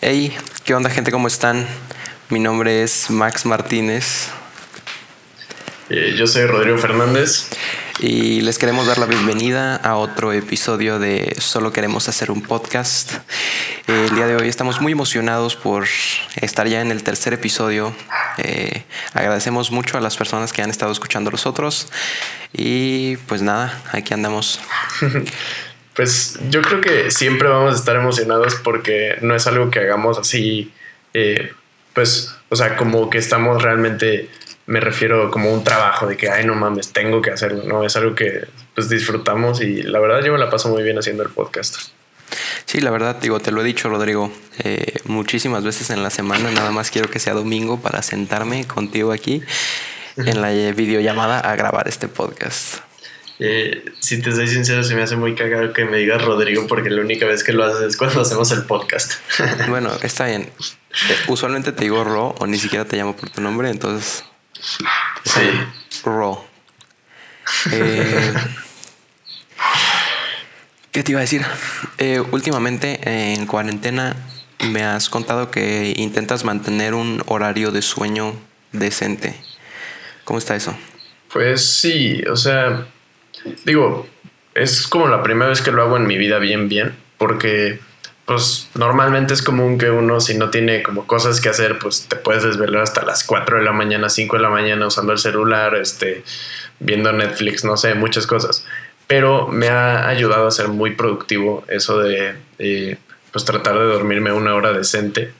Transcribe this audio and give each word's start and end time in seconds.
Hey, 0.00 0.32
¿qué 0.62 0.76
onda 0.76 0.90
gente? 0.90 1.10
¿Cómo 1.10 1.26
están? 1.26 1.66
Mi 2.28 2.38
nombre 2.38 2.84
es 2.84 3.10
Max 3.10 3.44
Martínez. 3.44 4.28
Eh, 5.90 6.14
yo 6.16 6.28
soy 6.28 6.46
Rodrigo 6.46 6.78
Fernández. 6.78 7.48
Y 7.98 8.42
les 8.42 8.58
queremos 8.58 8.86
dar 8.86 8.98
la 8.98 9.06
bienvenida 9.06 9.74
a 9.74 9.96
otro 9.96 10.32
episodio 10.32 11.00
de 11.00 11.34
Solo 11.40 11.72
queremos 11.72 12.08
hacer 12.08 12.30
un 12.30 12.42
podcast. 12.42 13.14
el 13.88 14.14
día 14.14 14.28
de 14.28 14.36
hoy 14.36 14.46
estamos 14.46 14.80
muy 14.80 14.92
emocionados 14.92 15.56
por 15.56 15.88
estar 16.36 16.68
ya 16.68 16.80
en 16.80 16.92
el 16.92 17.02
tercer 17.02 17.32
episodio. 17.32 17.92
Eh, 18.36 18.84
agradecemos 19.14 19.72
mucho 19.72 19.98
a 19.98 20.00
las 20.00 20.16
personas 20.16 20.52
que 20.52 20.62
han 20.62 20.70
estado 20.70 20.92
escuchando 20.92 21.32
los 21.32 21.44
otros. 21.44 21.88
Y 22.52 23.16
pues 23.26 23.42
nada, 23.42 23.82
aquí 23.90 24.14
andamos. 24.14 24.60
Pues 25.98 26.38
yo 26.48 26.62
creo 26.62 26.80
que 26.80 27.10
siempre 27.10 27.48
vamos 27.48 27.74
a 27.74 27.76
estar 27.76 27.96
emocionados 27.96 28.54
porque 28.62 29.16
no 29.20 29.34
es 29.34 29.48
algo 29.48 29.68
que 29.68 29.80
hagamos 29.80 30.16
así, 30.16 30.72
eh, 31.12 31.50
pues, 31.92 32.36
o 32.50 32.54
sea, 32.54 32.76
como 32.76 33.10
que 33.10 33.18
estamos 33.18 33.60
realmente, 33.60 34.30
me 34.66 34.78
refiero 34.78 35.28
como 35.32 35.52
un 35.52 35.64
trabajo 35.64 36.06
de 36.06 36.16
que, 36.16 36.30
ay, 36.30 36.46
no 36.46 36.54
mames, 36.54 36.92
tengo 36.92 37.20
que 37.20 37.32
hacerlo, 37.32 37.64
no, 37.64 37.82
es 37.82 37.96
algo 37.96 38.14
que 38.14 38.44
pues 38.76 38.88
disfrutamos 38.88 39.60
y 39.60 39.82
la 39.82 39.98
verdad 39.98 40.22
yo 40.22 40.32
me 40.32 40.38
la 40.38 40.48
paso 40.48 40.68
muy 40.68 40.84
bien 40.84 40.96
haciendo 40.96 41.24
el 41.24 41.30
podcast. 41.30 41.88
Sí, 42.64 42.80
la 42.80 42.92
verdad, 42.92 43.16
digo, 43.16 43.40
te 43.40 43.50
lo 43.50 43.62
he 43.62 43.64
dicho, 43.64 43.88
Rodrigo, 43.88 44.30
eh, 44.62 45.00
muchísimas 45.06 45.64
veces 45.64 45.90
en 45.90 46.04
la 46.04 46.10
semana, 46.10 46.52
nada 46.52 46.70
más 46.70 46.92
quiero 46.92 47.10
que 47.10 47.18
sea 47.18 47.34
domingo 47.34 47.80
para 47.80 48.02
sentarme 48.02 48.68
contigo 48.68 49.10
aquí 49.10 49.42
en 50.16 50.42
la 50.42 50.50
videollamada 50.50 51.40
a 51.40 51.56
grabar 51.56 51.88
este 51.88 52.06
podcast. 52.06 52.87
Eh, 53.40 53.84
si 54.00 54.20
te 54.20 54.32
soy 54.32 54.48
sincero, 54.48 54.82
se 54.82 54.94
me 54.94 55.02
hace 55.02 55.16
muy 55.16 55.34
cagado 55.34 55.72
que 55.72 55.84
me 55.84 55.98
digas 55.98 56.24
Rodrigo 56.24 56.66
porque 56.66 56.90
la 56.90 57.02
única 57.02 57.26
vez 57.26 57.44
que 57.44 57.52
lo 57.52 57.64
haces 57.64 57.82
es 57.82 57.96
cuando 57.96 58.20
hacemos 58.20 58.50
el 58.50 58.64
podcast. 58.64 59.14
bueno, 59.68 59.90
está 60.02 60.26
bien. 60.26 60.42
Eh, 60.42 61.16
usualmente 61.28 61.72
te 61.72 61.84
digo 61.84 62.02
Ro 62.02 62.34
o 62.38 62.46
ni 62.46 62.58
siquiera 62.58 62.84
te 62.84 62.96
llamo 62.96 63.16
por 63.16 63.30
tu 63.30 63.40
nombre, 63.40 63.70
entonces... 63.70 64.24
Sí. 65.24 65.50
Ro. 66.04 66.44
Eh, 67.72 68.34
¿Qué 70.90 71.02
te 71.04 71.12
iba 71.12 71.20
a 71.20 71.22
decir? 71.22 71.44
últimamente 72.32 73.00
en 73.34 73.46
cuarentena 73.46 74.16
me 74.70 74.82
has 74.82 75.08
contado 75.08 75.50
que 75.50 75.94
intentas 75.96 76.44
mantener 76.44 76.94
un 76.94 77.22
horario 77.26 77.70
de 77.70 77.82
sueño 77.82 78.34
decente. 78.72 79.34
¿Cómo 80.24 80.38
está 80.38 80.56
eso? 80.56 80.76
Pues 81.32 81.64
sí, 81.64 82.22
o 82.30 82.36
sea, 82.36 82.86
digo, 83.64 84.06
es 84.54 84.86
como 84.86 85.08
la 85.08 85.22
primera 85.22 85.50
vez 85.50 85.62
que 85.62 85.72
lo 85.72 85.82
hago 85.82 85.96
en 85.96 86.06
mi 86.06 86.18
vida 86.18 86.38
bien, 86.38 86.68
bien, 86.68 86.94
porque 87.16 87.80
pues 88.28 88.68
normalmente 88.74 89.32
es 89.32 89.40
común 89.40 89.78
que 89.78 89.90
uno 89.90 90.20
si 90.20 90.36
no 90.36 90.50
tiene 90.50 90.82
como 90.82 91.06
cosas 91.06 91.40
que 91.40 91.48
hacer, 91.48 91.78
pues 91.78 92.08
te 92.08 92.16
puedes 92.16 92.42
desvelar 92.42 92.82
hasta 92.82 93.02
las 93.02 93.24
4 93.24 93.56
de 93.56 93.64
la 93.64 93.72
mañana, 93.72 94.10
5 94.10 94.36
de 94.36 94.42
la 94.42 94.50
mañana 94.50 94.86
usando 94.86 95.12
el 95.12 95.18
celular, 95.18 95.74
este, 95.74 96.24
viendo 96.78 97.10
Netflix, 97.10 97.64
no 97.64 97.78
sé, 97.78 97.94
muchas 97.94 98.26
cosas. 98.26 98.66
Pero 99.06 99.48
me 99.48 99.68
ha 99.68 100.08
ayudado 100.08 100.46
a 100.46 100.50
ser 100.50 100.68
muy 100.68 100.94
productivo 100.94 101.64
eso 101.68 102.00
de, 102.00 102.98
pues 103.32 103.46
tratar 103.46 103.78
de 103.78 103.86
dormirme 103.86 104.30
una 104.30 104.54
hora 104.54 104.74
decente. 104.74 105.32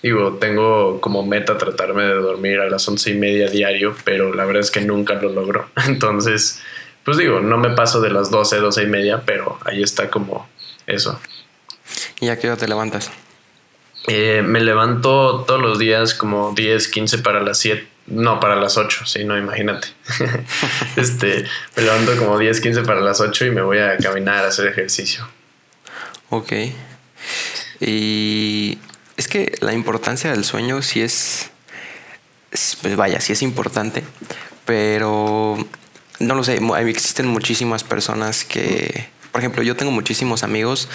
Digo, 0.00 0.34
tengo 0.34 1.00
como 1.00 1.26
meta 1.26 1.58
tratarme 1.58 2.04
de 2.04 2.14
dormir 2.14 2.60
a 2.60 2.70
las 2.70 2.86
once 2.86 3.10
y 3.10 3.14
media 3.14 3.50
diario, 3.50 3.96
pero 4.04 4.32
la 4.32 4.44
verdad 4.44 4.60
es 4.60 4.70
que 4.70 4.82
nunca 4.82 5.14
lo 5.14 5.30
logro. 5.30 5.68
Entonces, 5.88 6.62
pues 7.06 7.18
digo, 7.18 7.38
no 7.38 7.56
me 7.56 7.70
paso 7.70 8.00
de 8.00 8.10
las 8.10 8.32
12, 8.32 8.56
12 8.56 8.82
y 8.82 8.86
media, 8.86 9.22
pero 9.24 9.60
ahí 9.64 9.80
está 9.80 10.10
como 10.10 10.48
eso. 10.88 11.20
¿Y 12.20 12.30
a 12.30 12.38
qué 12.38 12.48
hora 12.48 12.56
te 12.56 12.66
levantas? 12.66 13.12
Eh, 14.08 14.42
me 14.44 14.58
levanto 14.58 15.44
todos 15.46 15.62
los 15.62 15.78
días 15.78 16.14
como 16.14 16.52
10, 16.52 16.88
15 16.88 17.18
para 17.18 17.40
las 17.40 17.58
7. 17.58 17.86
No, 18.08 18.40
para 18.40 18.56
las 18.56 18.76
8, 18.76 19.06
sí, 19.06 19.24
no, 19.24 19.38
imagínate. 19.38 19.86
este, 20.96 21.44
me 21.76 21.84
levanto 21.84 22.16
como 22.16 22.40
10, 22.40 22.60
15 22.60 22.82
para 22.82 23.00
las 23.00 23.20
8 23.20 23.46
y 23.46 23.50
me 23.52 23.62
voy 23.62 23.78
a 23.78 23.96
caminar 23.98 24.44
a 24.44 24.48
hacer 24.48 24.66
ejercicio. 24.66 25.28
Ok. 26.30 26.52
Y 27.78 28.78
es 29.16 29.28
que 29.28 29.52
la 29.60 29.72
importancia 29.74 30.32
del 30.32 30.44
sueño 30.44 30.82
sí 30.82 31.02
es, 31.02 31.50
pues 32.82 32.96
vaya, 32.96 33.20
sí 33.20 33.32
es 33.32 33.42
importante, 33.42 34.02
pero 34.64 35.56
no 36.18 36.34
lo 36.34 36.44
sé, 36.44 36.60
existen 36.86 37.26
muchísimas 37.26 37.84
personas 37.84 38.44
que, 38.44 39.08
por 39.32 39.40
ejemplo, 39.40 39.62
yo 39.62 39.76
tengo 39.76 39.92
muchísimos 39.92 40.42
amigos 40.42 40.88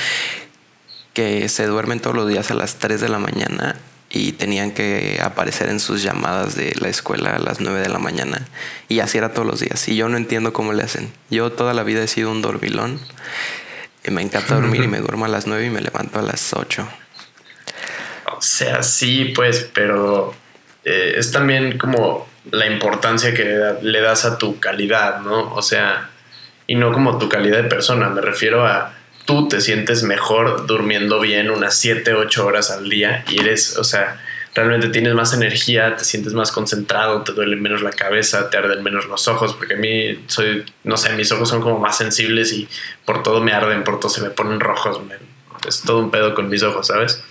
que 1.13 1.49
se 1.49 1.65
duermen 1.65 1.99
todos 1.99 2.15
los 2.15 2.27
días 2.27 2.51
a 2.51 2.53
las 2.53 2.75
3 2.75 3.01
de 3.01 3.09
la 3.09 3.19
mañana 3.19 3.75
y 4.09 4.33
tenían 4.33 4.71
que 4.71 5.19
aparecer 5.21 5.69
en 5.69 5.79
sus 5.79 6.03
llamadas 6.03 6.55
de 6.55 6.73
la 6.79 6.89
escuela 6.89 7.35
a 7.35 7.39
las 7.39 7.61
9 7.61 7.79
de 7.79 7.89
la 7.89 7.99
mañana 7.99 8.45
y 8.89 8.99
así 8.99 9.17
era 9.17 9.33
todos 9.33 9.47
los 9.47 9.59
días 9.61 9.87
y 9.87 9.95
yo 9.95 10.09
no 10.09 10.17
entiendo 10.17 10.53
cómo 10.53 10.73
le 10.73 10.83
hacen. 10.83 11.11
Yo 11.29 11.51
toda 11.51 11.73
la 11.73 11.83
vida 11.83 12.03
he 12.03 12.07
sido 12.07 12.31
un 12.31 12.41
dormilón 12.41 12.99
y 14.03 14.11
me 14.11 14.21
encanta 14.21 14.55
dormir 14.55 14.83
y 14.83 14.87
me 14.87 14.99
duermo 14.99 15.25
a 15.25 15.29
las 15.29 15.47
9 15.47 15.65
y 15.65 15.69
me 15.69 15.81
levanto 15.81 16.19
a 16.19 16.21
las 16.21 16.53
8. 16.53 16.87
O 18.37 18.41
sea, 18.41 18.83
sí, 18.83 19.33
pues, 19.35 19.69
pero 19.73 20.33
eh, 20.83 21.13
es 21.17 21.31
también 21.31 21.77
como 21.77 22.27
la 22.49 22.65
importancia 22.65 23.33
que 23.33 23.75
le 23.81 24.01
das 24.01 24.25
a 24.25 24.37
tu 24.37 24.59
calidad, 24.59 25.19
¿no? 25.21 25.53
O 25.53 25.61
sea, 25.61 26.09
y 26.67 26.75
no 26.75 26.91
como 26.91 27.17
tu 27.17 27.29
calidad 27.29 27.61
de 27.61 27.69
persona, 27.69 28.09
me 28.09 28.21
refiero 28.21 28.65
a 28.65 28.93
tú 29.25 29.47
te 29.47 29.61
sientes 29.61 30.03
mejor 30.03 30.65
durmiendo 30.65 31.19
bien 31.19 31.51
unas 31.51 31.77
7, 31.77 32.13
8 32.13 32.45
horas 32.45 32.71
al 32.71 32.89
día 32.89 33.23
y 33.29 33.39
eres, 33.39 33.77
o 33.77 33.83
sea, 33.83 34.19
realmente 34.53 34.89
tienes 34.89 35.13
más 35.13 35.33
energía, 35.33 35.95
te 35.95 36.03
sientes 36.03 36.33
más 36.33 36.51
concentrado, 36.51 37.23
te 37.23 37.31
duele 37.31 37.55
menos 37.55 37.81
la 37.81 37.91
cabeza, 37.91 38.49
te 38.49 38.57
arden 38.57 38.83
menos 38.83 39.05
los 39.05 39.27
ojos, 39.27 39.53
porque 39.53 39.75
a 39.75 39.77
mí 39.77 40.23
soy, 40.27 40.65
no 40.83 40.97
sé, 40.97 41.13
mis 41.13 41.31
ojos 41.31 41.49
son 41.49 41.61
como 41.61 41.79
más 41.79 41.97
sensibles 41.97 42.51
y 42.51 42.67
por 43.05 43.23
todo 43.23 43.41
me 43.41 43.53
arden, 43.53 43.83
por 43.83 43.99
todo 43.99 44.09
se 44.09 44.21
me 44.21 44.29
ponen 44.29 44.59
rojos, 44.59 44.99
es 45.67 45.81
todo 45.81 45.99
un 45.99 46.11
pedo 46.11 46.33
con 46.33 46.49
mis 46.49 46.63
ojos, 46.63 46.87
¿sabes? 46.87 47.23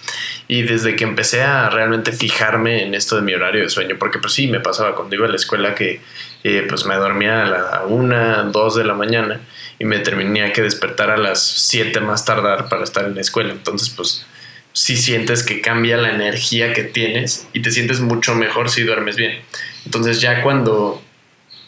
Y 0.52 0.64
desde 0.64 0.96
que 0.96 1.04
empecé 1.04 1.42
a 1.42 1.70
realmente 1.70 2.10
fijarme 2.10 2.82
en 2.82 2.94
esto 2.94 3.14
de 3.14 3.22
mi 3.22 3.32
horario 3.32 3.62
de 3.62 3.68
sueño, 3.68 3.94
porque 4.00 4.18
pues 4.18 4.32
sí, 4.32 4.48
me 4.48 4.58
pasaba 4.58 4.96
cuando 4.96 5.14
iba 5.14 5.26
a 5.26 5.30
la 5.30 5.36
escuela 5.36 5.76
que 5.76 6.00
eh, 6.42 6.66
pues 6.68 6.86
me 6.86 6.96
dormía 6.96 7.44
a 7.44 7.46
la 7.46 7.82
una, 7.86 8.42
dos 8.42 8.74
de 8.74 8.82
la 8.82 8.94
mañana 8.94 9.38
y 9.78 9.84
me 9.84 10.00
terminía 10.00 10.52
que 10.52 10.60
despertar 10.60 11.08
a 11.12 11.16
las 11.16 11.40
siete 11.40 12.00
más 12.00 12.24
tardar 12.24 12.68
para 12.68 12.82
estar 12.82 13.04
en 13.04 13.14
la 13.14 13.20
escuela. 13.20 13.52
Entonces 13.52 13.90
pues 13.90 14.26
sí 14.72 14.96
sientes 14.96 15.44
que 15.44 15.60
cambia 15.60 15.96
la 15.98 16.10
energía 16.10 16.72
que 16.72 16.82
tienes 16.82 17.46
y 17.52 17.62
te 17.62 17.70
sientes 17.70 18.00
mucho 18.00 18.34
mejor 18.34 18.70
si 18.70 18.82
duermes 18.82 19.14
bien. 19.14 19.40
Entonces 19.84 20.20
ya 20.20 20.42
cuando 20.42 21.00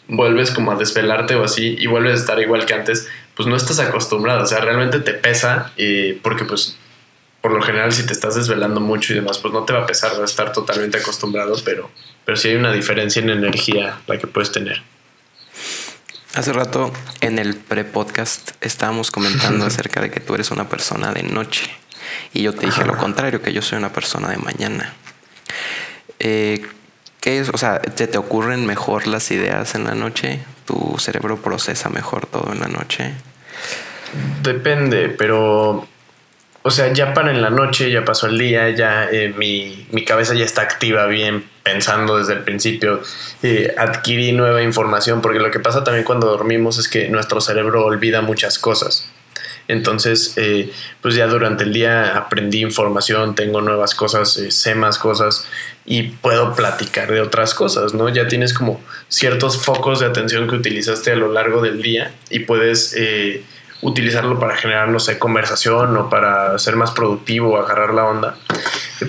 vuelves 0.09 0.51
como 0.51 0.73
a 0.73 0.75
desvelarte 0.75 1.35
o 1.35 1.45
así 1.45 1.77
y 1.79 1.87
vuelves 1.87 2.15
a 2.15 2.17
estar 2.17 2.39
igual 2.41 2.65
que 2.65 2.73
antes, 2.73 3.07
pues 3.33 3.47
no 3.47 3.55
estás 3.55 3.79
acostumbrado, 3.79 4.43
o 4.43 4.45
sea, 4.45 4.59
realmente 4.59 4.99
te 4.99 5.13
pesa 5.13 5.71
eh, 5.77 6.19
porque 6.21 6.43
pues 6.43 6.77
por 7.43 7.51
lo 7.51 7.61
general 7.61 7.91
si 7.91 8.05
te 8.05 8.13
estás 8.13 8.35
desvelando 8.35 8.79
mucho 8.79 9.11
y 9.11 9.17
demás, 9.17 9.37
pues 9.37 9.53
no 9.53 9.65
te 9.65 9.73
va 9.73 9.79
a 9.83 9.85
pesar, 9.85 10.17
va 10.17 10.21
a 10.21 10.25
estar 10.25 10.53
totalmente 10.53 10.97
acostumbrado, 10.97 11.53
pero, 11.65 11.91
pero 12.23 12.37
sí 12.37 12.47
hay 12.47 12.55
una 12.55 12.71
diferencia 12.71 13.21
en 13.21 13.29
energía 13.29 13.99
la 14.07 14.17
que 14.17 14.27
puedes 14.27 14.53
tener. 14.53 14.81
Hace 16.35 16.53
rato 16.53 16.93
en 17.19 17.39
el 17.39 17.57
pre-podcast 17.57 18.51
estábamos 18.61 19.11
comentando 19.11 19.65
acerca 19.65 19.99
de 19.99 20.09
que 20.09 20.21
tú 20.21 20.35
eres 20.35 20.51
una 20.51 20.69
persona 20.69 21.11
de 21.11 21.23
noche 21.23 21.69
y 22.31 22.43
yo 22.43 22.53
te 22.53 22.65
dije 22.65 22.85
lo 22.85 22.95
contrario, 22.95 23.41
que 23.41 23.51
yo 23.51 23.61
soy 23.61 23.77
una 23.77 23.91
persona 23.91 24.29
de 24.29 24.37
mañana. 24.37 24.93
Eh, 26.19 26.65
¿Qué 27.19 27.39
es? 27.39 27.49
O 27.49 27.57
sea, 27.57 27.81
¿te, 27.81 28.07
¿te 28.07 28.17
ocurren 28.17 28.65
mejor 28.65 29.05
las 29.05 29.31
ideas 29.31 29.75
en 29.75 29.83
la 29.83 29.95
noche? 29.95 30.39
¿Tu 30.63 30.95
cerebro 30.97 31.41
procesa 31.41 31.89
mejor 31.89 32.25
todo 32.25 32.53
en 32.53 32.61
la 32.61 32.69
noche? 32.69 33.11
Depende, 34.41 35.09
pero 35.09 35.89
o 36.65 36.71
sea, 36.71 36.93
ya 36.93 37.13
para 37.13 37.31
en 37.31 37.41
la 37.41 37.49
noche, 37.49 37.91
ya 37.91 38.05
pasó 38.05 38.27
el 38.27 38.37
día, 38.37 38.69
ya 38.69 39.09
eh, 39.11 39.33
mi, 39.37 39.85
cabeza 40.05 40.33
ya 40.33 40.45
está 40.45 40.61
activa 40.61 41.05
bien, 41.07 41.43
pensando 41.61 42.17
desde 42.17 42.33
el 42.33 42.39
principio, 42.39 43.01
eh, 43.43 43.75
adquirí 43.77 44.31
nueva 44.31 44.63
información, 44.63 45.21
porque 45.21 45.39
lo 45.39 45.51
que 45.51 45.59
pasa 45.59 45.83
también 45.83 46.05
cuando 46.05 46.27
dormimos 46.27 46.77
es 46.77 46.87
que 46.87 47.09
nuestro 47.09 47.41
cerebro 47.41 47.85
olvida 47.85 48.21
muchas 48.21 48.57
cosas. 48.59 49.09
Entonces, 49.67 50.33
eh, 50.37 50.71
pues 51.01 51.15
ya 51.15 51.27
durante 51.27 51.65
el 51.65 51.73
día 51.73 52.17
aprendí 52.17 52.61
información, 52.61 53.35
tengo 53.35 53.59
nuevas 53.61 53.93
cosas, 53.93 54.39
sé 54.49 54.75
más 54.75 54.97
cosas 54.97 55.45
y 55.85 56.03
puedo 56.03 56.53
platicar 56.53 57.11
de 57.11 57.19
otras 57.19 57.53
cosas, 57.53 57.93
¿no? 57.93 58.07
Ya 58.07 58.27
tienes 58.27 58.53
como 58.53 58.81
ciertos 59.09 59.61
focos 59.61 59.99
de 59.99 60.05
atención 60.05 60.47
que 60.47 60.55
utilizaste 60.55 61.11
a 61.11 61.15
lo 61.15 61.31
largo 61.31 61.61
del 61.61 61.81
día 61.81 62.13
y 62.29 62.39
puedes 62.39 62.93
utilizarlo 63.83 64.39
para 64.39 64.55
generar, 64.55 64.87
no 64.87 64.99
sé, 64.99 65.19
conversación 65.19 65.95
o 65.97 66.09
para 66.09 66.57
ser 66.57 66.75
más 66.75 66.91
productivo, 66.91 67.57
agarrar 67.57 67.93
la 67.93 68.05
onda. 68.05 68.35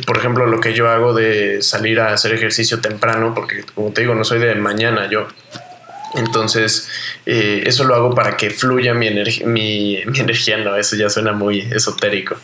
Por 0.07 0.19
ejemplo, 0.19 0.47
lo 0.47 0.61
que 0.61 0.75
yo 0.75 0.89
hago 0.91 1.15
de 1.15 1.63
salir 1.63 2.01
a 2.01 2.13
hacer 2.13 2.35
ejercicio 2.35 2.81
temprano, 2.81 3.33
porque 3.35 3.65
como 3.75 3.93
te 3.93 4.03
digo, 4.03 4.15
no 4.15 4.25
soy 4.25 4.41
de 4.41 4.55
mañana, 4.57 5.09
yo 5.09 5.29
Entonces, 6.17 6.89
eh, 7.27 7.65
eso 7.67 7.85
lo 7.85 7.95
hago 7.95 8.15
para 8.15 8.37
que 8.37 8.51
fluya 8.51 8.95
mi, 8.95 9.11
mi, 9.11 9.99
mi, 10.07 10.19
energía, 10.21 10.59
no, 10.59 10.77
eso 10.77 10.95
ya 10.97 11.09
suena 11.09 11.33
muy 11.33 11.61
esotérico. 11.61 12.37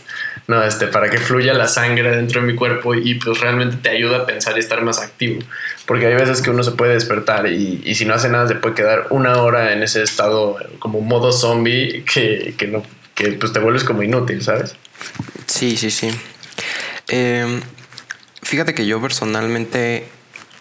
No, 0.47 0.63
este, 0.65 0.89
para 0.89 1.09
que 1.09 1.19
fluya 1.19 1.55
la 1.55 1.69
sangre 1.69 2.17
dentro 2.17 2.41
de 2.41 2.47
mi 2.47 2.55
cuerpo 2.55 2.95
y 2.95 3.15
pues 3.15 3.41
realmente 3.41 3.77
te 3.77 3.91
ayuda 3.91 4.19
a 4.19 4.27
pensar 4.27 4.57
y 4.57 4.61
estar 4.61 4.83
más 4.83 4.99
activo. 5.01 5.41
Porque 5.87 6.07
hay 6.07 6.15
veces 6.15 6.43
que 6.43 6.51
uno 6.51 6.63
se 6.63 6.73
puede 6.73 6.95
despertar 6.95 7.47
y, 7.47 7.83
y 7.85 7.95
si 7.95 8.05
no 8.05 8.15
hace 8.15 8.29
nada 8.29 8.49
se 8.49 8.57
puede 8.57 8.75
quedar 8.75 9.07
una 9.11 9.43
hora 9.43 9.73
en 9.73 9.83
ese 9.83 10.03
estado 10.03 10.57
como 10.79 11.01
modo 11.01 11.33
zombie 11.33 12.05
que, 12.13 12.55
que 12.59 12.67
no, 12.67 12.83
que 13.15 13.33
pues 13.33 13.53
te 13.53 13.61
vuelves 13.61 13.85
como 13.85 14.03
inútil, 14.03 14.43
¿sabes? 14.43 14.75
Sí, 15.47 15.77
sí, 15.77 15.91
sí. 15.91 16.11
Eh, 17.09 17.61
fíjate 18.43 18.75
que 18.75 18.87
yo 18.87 19.01
personalmente 19.01 20.07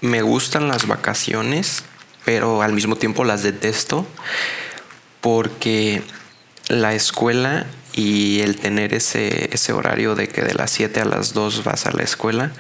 me 0.02 0.22
gustan 0.22 0.68
las 0.68 0.88
vacaciones 0.88 1.84
pero 2.30 2.62
al 2.62 2.74
mismo 2.74 2.96
tiempo 2.96 3.24
las 3.24 3.42
detesto 3.42 4.06
porque 5.20 6.04
la 6.68 6.94
escuela 6.94 7.66
y 7.94 8.42
el 8.42 8.58
tener 8.58 8.94
ese, 8.94 9.50
ese 9.54 9.74
horario 9.74 10.16
de 10.16 10.28
que 10.28 10.42
de 10.42 10.54
las 10.54 10.72
7 10.72 11.02
a 11.02 11.06
las 11.06 11.34
2 11.34 11.64
vas 11.64 11.86
a 11.86 11.92
la 11.92 12.04
escuela 12.04 12.52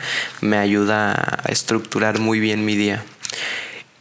me 0.42 0.58
ayuda 0.58 1.14
a 1.14 1.50
estructurar 1.50 2.20
muy 2.20 2.40
bien 2.40 2.66
mi 2.66 2.76
día. 2.76 3.04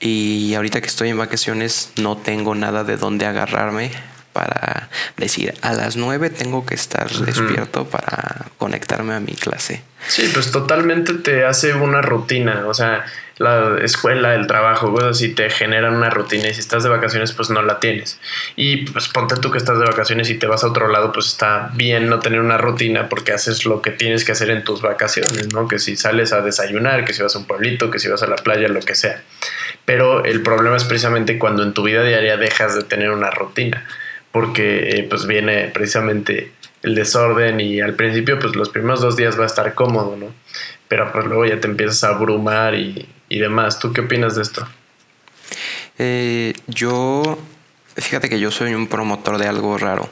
Y 0.00 0.54
ahorita 0.54 0.80
que 0.80 0.86
estoy 0.86 1.08
en 1.08 1.18
vacaciones 1.18 1.92
no 1.96 2.16
tengo 2.16 2.54
nada 2.54 2.84
de 2.84 2.96
dónde 2.96 3.26
agarrarme 3.26 3.90
para 4.32 4.88
decir 5.16 5.54
a 5.62 5.72
las 5.72 5.96
9 5.96 6.30
tengo 6.30 6.64
que 6.64 6.74
estar 6.74 7.10
despierto 7.10 7.86
para 7.88 8.46
conectarme 8.56 9.14
a 9.14 9.20
mi 9.20 9.32
clase. 9.32 9.82
Sí, 10.06 10.30
pues 10.32 10.52
totalmente 10.52 11.14
te 11.14 11.44
hace 11.44 11.74
una 11.74 12.02
rutina, 12.02 12.64
o 12.66 12.74
sea, 12.74 13.04
la 13.38 13.78
escuela, 13.82 14.34
el 14.34 14.46
trabajo, 14.46 14.92
cosas 14.92 15.10
así 15.10 15.34
te 15.34 15.48
generan 15.48 15.94
una 15.94 16.10
rutina 16.10 16.48
y 16.48 16.54
si 16.54 16.60
estás 16.60 16.82
de 16.82 16.88
vacaciones 16.88 17.32
pues 17.32 17.50
no 17.50 17.62
la 17.62 17.78
tienes. 17.80 18.20
Y 18.56 18.88
pues 18.88 19.08
ponte 19.08 19.36
tú 19.36 19.50
que 19.50 19.58
estás 19.58 19.78
de 19.78 19.84
vacaciones 19.84 20.28
y 20.30 20.34
te 20.34 20.46
vas 20.46 20.64
a 20.64 20.68
otro 20.68 20.88
lado 20.88 21.12
pues 21.12 21.26
está 21.26 21.70
bien 21.74 22.08
no 22.08 22.18
tener 22.18 22.40
una 22.40 22.58
rutina 22.58 23.08
porque 23.08 23.32
haces 23.32 23.64
lo 23.64 23.80
que 23.80 23.92
tienes 23.92 24.24
que 24.24 24.32
hacer 24.32 24.50
en 24.50 24.64
tus 24.64 24.82
vacaciones, 24.82 25.52
¿no? 25.52 25.68
Que 25.68 25.78
si 25.78 25.96
sales 25.96 26.32
a 26.32 26.40
desayunar, 26.40 27.04
que 27.04 27.12
si 27.12 27.22
vas 27.22 27.34
a 27.36 27.38
un 27.38 27.46
pueblito, 27.46 27.90
que 27.90 27.98
si 27.98 28.08
vas 28.08 28.22
a 28.22 28.26
la 28.26 28.36
playa, 28.36 28.68
lo 28.68 28.80
que 28.80 28.94
sea. 28.94 29.22
Pero 29.84 30.24
el 30.24 30.42
problema 30.42 30.76
es 30.76 30.84
precisamente 30.84 31.38
cuando 31.38 31.62
en 31.62 31.74
tu 31.74 31.84
vida 31.84 32.02
diaria 32.02 32.36
dejas 32.36 32.74
de 32.74 32.82
tener 32.82 33.10
una 33.10 33.30
rutina 33.30 33.86
porque 34.32 34.90
eh, 34.90 35.06
pues 35.08 35.26
viene 35.26 35.70
precisamente 35.72 36.52
el 36.82 36.94
desorden 36.94 37.60
y 37.60 37.80
al 37.80 37.94
principio 37.94 38.38
pues 38.38 38.54
los 38.54 38.68
primeros 38.68 39.00
dos 39.00 39.16
días 39.16 39.38
va 39.38 39.44
a 39.44 39.46
estar 39.46 39.74
cómodo, 39.74 40.16
¿no? 40.16 40.34
Pero 40.88 41.10
pues 41.12 41.24
luego 41.26 41.44
ya 41.46 41.60
te 41.60 41.68
empiezas 41.68 42.04
a 42.04 42.08
abrumar 42.08 42.74
y, 42.74 43.08
y 43.28 43.38
demás. 43.38 43.78
¿Tú 43.78 43.92
qué 43.92 44.02
opinas 44.02 44.36
de 44.36 44.42
esto? 44.42 44.66
Eh, 45.98 46.54
yo, 46.66 47.38
fíjate 47.96 48.28
que 48.28 48.40
yo 48.40 48.50
soy 48.50 48.74
un 48.74 48.86
promotor 48.86 49.38
de 49.38 49.46
algo 49.46 49.76
raro. 49.78 50.08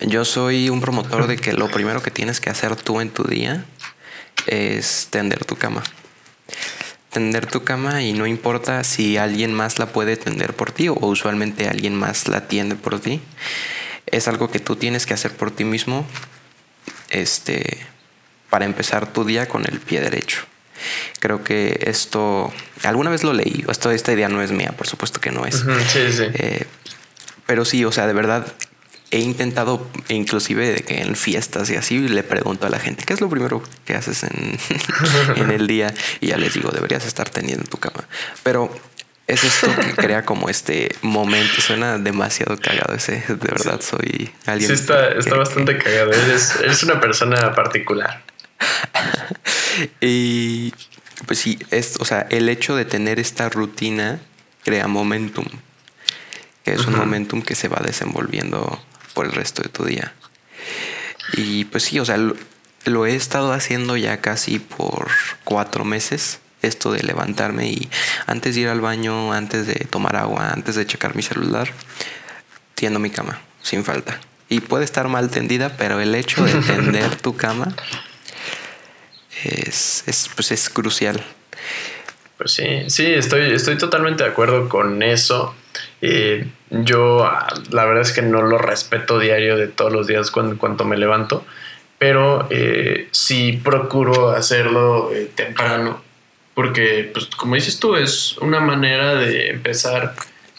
Yo 0.00 0.24
soy 0.24 0.68
un 0.70 0.80
promotor 0.80 1.26
de 1.26 1.36
que 1.36 1.52
lo 1.52 1.68
primero 1.68 2.02
que 2.02 2.10
tienes 2.10 2.40
que 2.40 2.50
hacer 2.50 2.76
tú 2.76 3.00
en 3.00 3.10
tu 3.10 3.24
día 3.24 3.64
es 4.46 5.08
tender 5.10 5.44
tu 5.44 5.56
cama. 5.56 5.82
Tender 7.10 7.46
tu 7.46 7.62
cama 7.62 8.02
y 8.02 8.12
no 8.12 8.26
importa 8.26 8.82
si 8.82 9.16
alguien 9.16 9.54
más 9.54 9.78
la 9.78 9.86
puede 9.86 10.16
tender 10.16 10.54
por 10.54 10.72
ti 10.72 10.88
o 10.88 10.94
usualmente 10.94 11.68
alguien 11.68 11.94
más 11.94 12.26
la 12.26 12.48
tiende 12.48 12.74
por 12.74 12.98
ti. 12.98 13.20
Es 14.06 14.26
algo 14.26 14.50
que 14.50 14.58
tú 14.58 14.76
tienes 14.76 15.06
que 15.06 15.14
hacer 15.14 15.32
por 15.36 15.50
ti 15.50 15.64
mismo 15.64 16.06
este, 17.10 17.86
para 18.50 18.64
empezar 18.64 19.12
tu 19.12 19.24
día 19.24 19.48
con 19.48 19.64
el 19.64 19.80
pie 19.80 20.00
derecho. 20.00 20.44
Creo 21.20 21.44
que 21.44 21.78
esto, 21.82 22.52
alguna 22.82 23.10
vez 23.10 23.24
lo 23.24 23.32
leí, 23.32 23.64
esto, 23.68 23.90
esta 23.90 24.12
idea 24.12 24.28
no 24.28 24.42
es 24.42 24.52
mía, 24.52 24.72
por 24.76 24.86
supuesto 24.86 25.20
que 25.20 25.30
no 25.30 25.46
es. 25.46 25.56
sí, 25.88 26.12
sí. 26.12 26.24
Eh, 26.34 26.66
pero 27.46 27.64
sí, 27.64 27.84
o 27.84 27.92
sea, 27.92 28.06
de 28.06 28.12
verdad 28.12 28.46
he 29.10 29.20
intentado, 29.20 29.86
inclusive 30.08 30.72
de 30.72 30.80
que 30.82 31.02
en 31.02 31.14
fiestas 31.14 31.70
y 31.70 31.76
así, 31.76 32.08
le 32.08 32.22
pregunto 32.22 32.66
a 32.66 32.70
la 32.70 32.80
gente, 32.80 33.04
¿qué 33.04 33.12
es 33.12 33.20
lo 33.20 33.28
primero 33.28 33.62
que 33.84 33.94
haces 33.94 34.24
en, 34.24 34.58
en 35.36 35.50
el 35.50 35.66
día? 35.66 35.94
Y 36.20 36.28
ya 36.28 36.36
les 36.36 36.54
digo, 36.54 36.70
deberías 36.70 37.06
estar 37.06 37.30
teniendo 37.30 37.62
en 37.62 37.68
tu 37.68 37.76
cama. 37.76 38.04
Pero 38.42 38.74
es 39.26 39.44
esto 39.44 39.68
que 39.76 39.94
crea 39.96 40.24
como 40.24 40.48
este 40.48 40.94
momento. 41.02 41.60
Suena 41.60 41.98
demasiado 41.98 42.58
cagado 42.58 42.94
ese. 42.94 43.22
De 43.28 43.36
verdad, 43.36 43.80
soy 43.80 44.30
alguien. 44.46 44.68
Sí, 44.68 44.74
está, 44.74 45.08
está 45.08 45.36
bastante 45.36 45.78
cagado. 45.78 46.12
Eres, 46.12 46.56
eres 46.60 46.82
una 46.82 47.00
persona 47.00 47.54
particular. 47.54 48.22
y 50.00 50.72
pues 51.26 51.38
sí, 51.38 51.58
es, 51.70 51.96
o 52.00 52.04
sea, 52.04 52.26
el 52.30 52.48
hecho 52.48 52.76
de 52.76 52.84
tener 52.84 53.18
esta 53.18 53.48
rutina 53.48 54.20
crea 54.62 54.88
momentum, 54.88 55.46
que 56.64 56.72
es 56.72 56.86
un 56.86 56.96
momentum 56.96 57.42
que 57.42 57.54
se 57.54 57.68
va 57.68 57.80
desenvolviendo 57.84 58.80
por 59.14 59.26
el 59.26 59.32
resto 59.32 59.62
de 59.62 59.68
tu 59.68 59.84
día. 59.84 60.12
Y 61.34 61.64
pues 61.66 61.84
sí, 61.84 61.98
o 61.98 62.04
sea, 62.04 62.18
lo, 62.84 63.06
he 63.06 63.14
estado 63.14 63.52
haciendo 63.52 63.96
ya 63.96 64.20
casi 64.20 64.58
por 64.58 65.08
cuatro 65.44 65.84
meses 65.84 66.40
esto 66.62 66.92
de 66.92 67.02
levantarme 67.02 67.68
y 67.68 67.88
antes 68.26 68.54
de 68.54 68.62
ir 68.62 68.68
al 68.68 68.80
baño, 68.80 69.32
antes 69.32 69.66
de 69.66 69.74
tomar 69.74 70.16
agua, 70.16 70.50
antes 70.50 70.76
de 70.76 70.86
checar 70.86 71.14
mi 71.14 71.22
celular, 71.22 71.70
tiendo 72.74 72.98
mi 72.98 73.10
cama, 73.10 73.40
sin 73.62 73.84
falta. 73.84 74.18
Y 74.48 74.60
puede 74.60 74.84
estar 74.84 75.08
mal 75.08 75.30
tendida, 75.30 75.76
pero 75.76 76.00
el 76.00 76.14
hecho 76.14 76.44
de 76.44 76.54
tender 76.66 77.16
tu 77.16 77.36
cama 77.36 77.74
es, 79.42 80.04
es, 80.06 80.30
pues 80.34 80.52
es 80.52 80.70
crucial. 80.70 81.22
Pues 82.38 82.52
sí, 82.52 82.84
sí, 82.88 83.06
estoy, 83.06 83.52
estoy 83.52 83.78
totalmente 83.78 84.24
de 84.24 84.30
acuerdo 84.30 84.68
con 84.68 85.02
eso. 85.02 85.54
Eh, 86.02 86.46
yo 86.70 87.28
la 87.70 87.84
verdad 87.84 88.02
es 88.02 88.12
que 88.12 88.22
no 88.22 88.42
lo 88.42 88.58
respeto 88.58 89.18
diario 89.18 89.56
de 89.56 89.68
todos 89.68 89.92
los 89.92 90.06
días 90.06 90.30
cuando, 90.30 90.84
me 90.84 90.96
levanto, 90.96 91.44
pero 91.98 92.46
eh, 92.50 93.08
sí 93.12 93.60
procuro 93.62 94.30
hacerlo 94.30 95.12
eh, 95.14 95.30
temprano, 95.34 96.02
porque 96.54 97.10
pues 97.12 97.26
como 97.26 97.54
dices 97.54 97.78
tú, 97.78 97.96
es 97.96 98.36
una 98.38 98.60
manera 98.60 99.14
de 99.14 99.50
empezar 99.50 100.14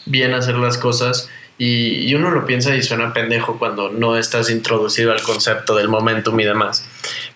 bien 0.05 0.33
a 0.33 0.37
hacer 0.37 0.55
las 0.55 0.77
cosas 0.77 1.29
y, 1.57 2.09
y, 2.09 2.15
uno 2.15 2.31
lo 2.31 2.45
piensa 2.45 2.75
y 2.75 2.81
suena 2.81 3.13
pendejo 3.13 3.59
cuando 3.59 3.89
no 3.89 4.17
estás 4.17 4.49
introducido 4.49 5.11
al 5.11 5.21
concepto 5.21 5.75
del 5.75 5.87
momentum 5.87 6.37
y 6.39 6.43
demás, 6.43 6.87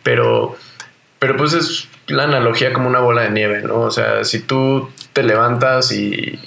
pero 0.03 0.57
pero 1.19 1.35
pues 1.35 1.53
es 1.53 1.87
la 2.07 2.23
analogía 2.23 2.73
como 2.73 2.87
una 2.87 2.99
bola 2.99 3.23
de 3.23 3.29
nieve, 3.29 3.61
¿no? 3.61 3.81
O 3.81 3.91
sea, 3.91 4.23
si 4.23 4.39
tú 4.39 4.89
te 5.13 5.23
levantas 5.23 5.91
y, 5.91 6.39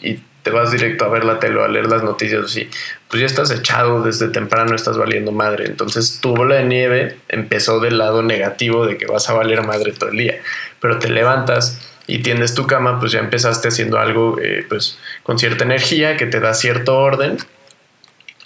te 0.43 0.51
vas 0.51 0.73
directo 0.73 1.05
a 1.05 1.09
ver 1.09 1.23
la 1.23 1.39
tele 1.39 1.61
o 1.61 1.65
a 1.65 1.69
leer 1.69 1.87
las 1.87 2.03
noticias, 2.03 2.47
así, 2.47 2.69
pues 3.09 3.21
ya 3.21 3.27
estás 3.27 3.53
echado 3.53 4.03
desde 4.03 4.27
temprano, 4.27 4.75
estás 4.75 4.99
valiendo 4.99 5.31
madre. 5.31 5.67
Entonces 5.67 6.19
tu 6.21 6.35
bola 6.35 6.57
de 6.57 6.65
nieve 6.65 7.17
empezó 7.29 7.79
del 7.79 7.97
lado 7.97 8.25
negativo 8.25 8.85
de 8.85 8.99
que 8.99 9.07
vas 9.07 9.31
a 9.31 9.35
valer 9.35 9.65
madre 9.65 9.93
todo 9.93 10.11
el 10.11 10.17
día. 10.17 10.41
Pero 10.81 10.99
te 10.99 11.11
levantas 11.11 11.81
y 12.09 12.23
tiendes 12.23 12.55
tu 12.55 12.67
cama, 12.67 12.99
pues 12.99 13.12
ya 13.12 13.21
empezaste 13.21 13.69
haciendo 13.69 14.00
algo 14.00 14.37
eh, 14.43 14.67
pues 14.69 14.99
con 15.23 15.38
cierta 15.38 15.62
energía 15.62 16.17
que 16.17 16.26
te 16.26 16.41
da 16.41 16.55
cierto 16.55 16.99
orden. 16.99 17.37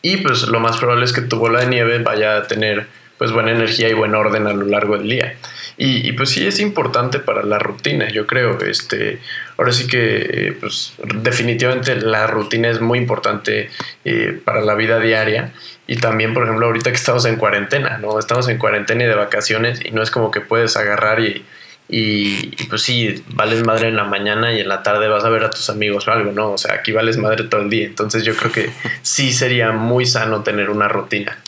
Y 0.02 0.18
pues 0.18 0.49
lo 0.49 0.61
más 0.61 0.76
probable 0.76 1.06
es 1.06 1.14
que 1.14 1.23
tu 1.23 1.38
bola 1.38 1.61
de 1.61 1.68
nieve 1.68 1.99
vaya 2.00 2.37
a 2.37 2.47
tener 2.47 2.88
pues 3.18 3.32
buena 3.32 3.52
energía 3.52 3.88
y 3.88 3.94
buen 3.94 4.14
orden 4.14 4.46
a 4.46 4.52
lo 4.52 4.66
largo 4.66 4.99
del 4.99 5.08
día. 5.08 5.37
Y, 5.78 6.12
pues 6.12 6.30
sí 6.30 6.46
es 6.46 6.58
importante 6.58 7.18
para 7.18 7.42
la 7.42 7.58
rutina, 7.58 8.08
yo 8.08 8.26
creo. 8.26 8.58
Este, 8.62 9.18
ahora 9.58 9.73
sí 9.73 9.87
que 9.87 10.16
eh, 10.49 10.56
pues 10.58 10.94
definitivamente 11.16 11.96
la 11.96 12.26
rutina 12.26 12.70
es 12.70 12.80
muy 12.80 12.99
importante 12.99 13.68
eh, 14.04 14.40
para 14.42 14.62
la 14.62 14.75
vida 14.75 14.99
diaria. 15.00 15.52
Y 15.87 15.96
también, 15.96 16.32
por 16.32 16.44
ejemplo, 16.44 16.66
ahorita 16.66 16.90
que 16.90 16.96
estamos 16.96 17.26
en 17.26 17.37
cuarentena, 17.37 17.99
¿no? 17.99 18.18
Estamos 18.18 18.49
en 18.49 18.56
cuarentena 18.56 19.04
y 19.04 19.06
de 19.06 19.14
vacaciones 19.14 19.85
y 19.85 19.90
no 19.90 20.02
es 20.02 20.11
como 20.11 20.30
que 20.30 20.40
puedes 20.40 20.76
agarrar 20.78 21.20
y, 21.20 21.44
y, 21.88 22.64
pues 22.68 22.82
sí, 22.82 23.23
vales 23.28 23.62
madre 23.64 23.88
en 23.88 23.96
la 23.96 24.04
mañana 24.04 24.54
y 24.54 24.61
en 24.61 24.68
la 24.68 24.82
tarde 24.82 25.08
vas 25.08 25.25
a 25.25 25.28
ver 25.28 25.44
a 25.44 25.50
tus 25.50 25.68
amigos 25.68 26.08
o 26.08 26.12
algo, 26.12 26.32
¿no? 26.32 26.52
O 26.52 26.58
sea, 26.58 26.75
aquí 26.75 26.90
vales 26.90 27.18
madre 27.18 27.44
todo 27.44 27.61
el 27.61 27.68
día. 27.68 27.85
Entonces 27.85 28.25
yo 28.25 28.35
creo 28.35 28.50
que 28.50 28.70
sí 29.02 29.32
sería 29.32 29.73
muy 29.73 30.06
sano 30.06 30.42
tener 30.42 30.70
una 30.70 30.88
rutina. 30.88 31.38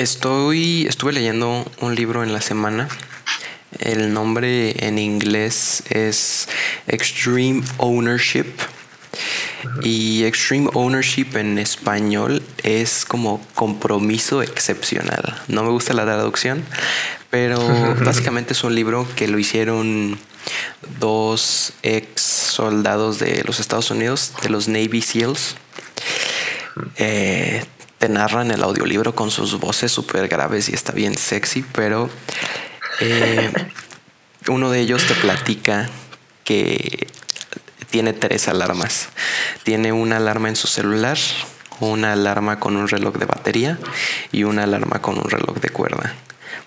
Estoy, 0.00 0.86
estuve 0.86 1.12
leyendo 1.12 1.70
un 1.82 1.94
libro 1.94 2.22
en 2.22 2.32
la 2.32 2.40
semana. 2.40 2.88
El 3.80 4.14
nombre 4.14 4.86
en 4.86 4.98
inglés 4.98 5.82
es 5.90 6.48
Extreme 6.86 7.62
Ownership. 7.76 8.46
Y 9.82 10.24
Extreme 10.24 10.70
Ownership 10.72 11.36
en 11.36 11.58
español 11.58 12.42
es 12.62 13.04
como 13.04 13.46
compromiso 13.54 14.40
excepcional. 14.40 15.38
No 15.48 15.64
me 15.64 15.68
gusta 15.68 15.92
la 15.92 16.04
traducción, 16.04 16.64
pero 17.28 17.60
básicamente 18.02 18.54
es 18.54 18.64
un 18.64 18.74
libro 18.74 19.06
que 19.16 19.28
lo 19.28 19.38
hicieron 19.38 20.18
dos 20.98 21.74
ex 21.82 22.22
soldados 22.22 23.18
de 23.18 23.44
los 23.44 23.60
Estados 23.60 23.90
Unidos, 23.90 24.32
de 24.42 24.48
los 24.48 24.66
Navy 24.66 25.02
SEALs. 25.02 25.56
Eh, 26.96 27.62
te 28.00 28.08
narran 28.08 28.50
el 28.50 28.62
audiolibro 28.62 29.14
con 29.14 29.30
sus 29.30 29.60
voces 29.60 29.92
súper 29.92 30.26
graves 30.26 30.70
y 30.70 30.74
está 30.74 30.90
bien 30.92 31.18
sexy, 31.18 31.62
pero 31.62 32.08
eh, 33.00 33.52
uno 34.48 34.70
de 34.70 34.80
ellos 34.80 35.06
te 35.06 35.14
platica 35.14 35.90
que 36.42 37.08
tiene 37.90 38.14
tres 38.14 38.48
alarmas. 38.48 39.10
Tiene 39.64 39.92
una 39.92 40.16
alarma 40.16 40.48
en 40.48 40.56
su 40.56 40.66
celular, 40.66 41.18
una 41.78 42.14
alarma 42.14 42.58
con 42.58 42.76
un 42.76 42.88
reloj 42.88 43.18
de 43.18 43.26
batería 43.26 43.78
y 44.32 44.44
una 44.44 44.62
alarma 44.62 45.02
con 45.02 45.18
un 45.18 45.28
reloj 45.28 45.58
de 45.60 45.68
cuerda. 45.68 46.14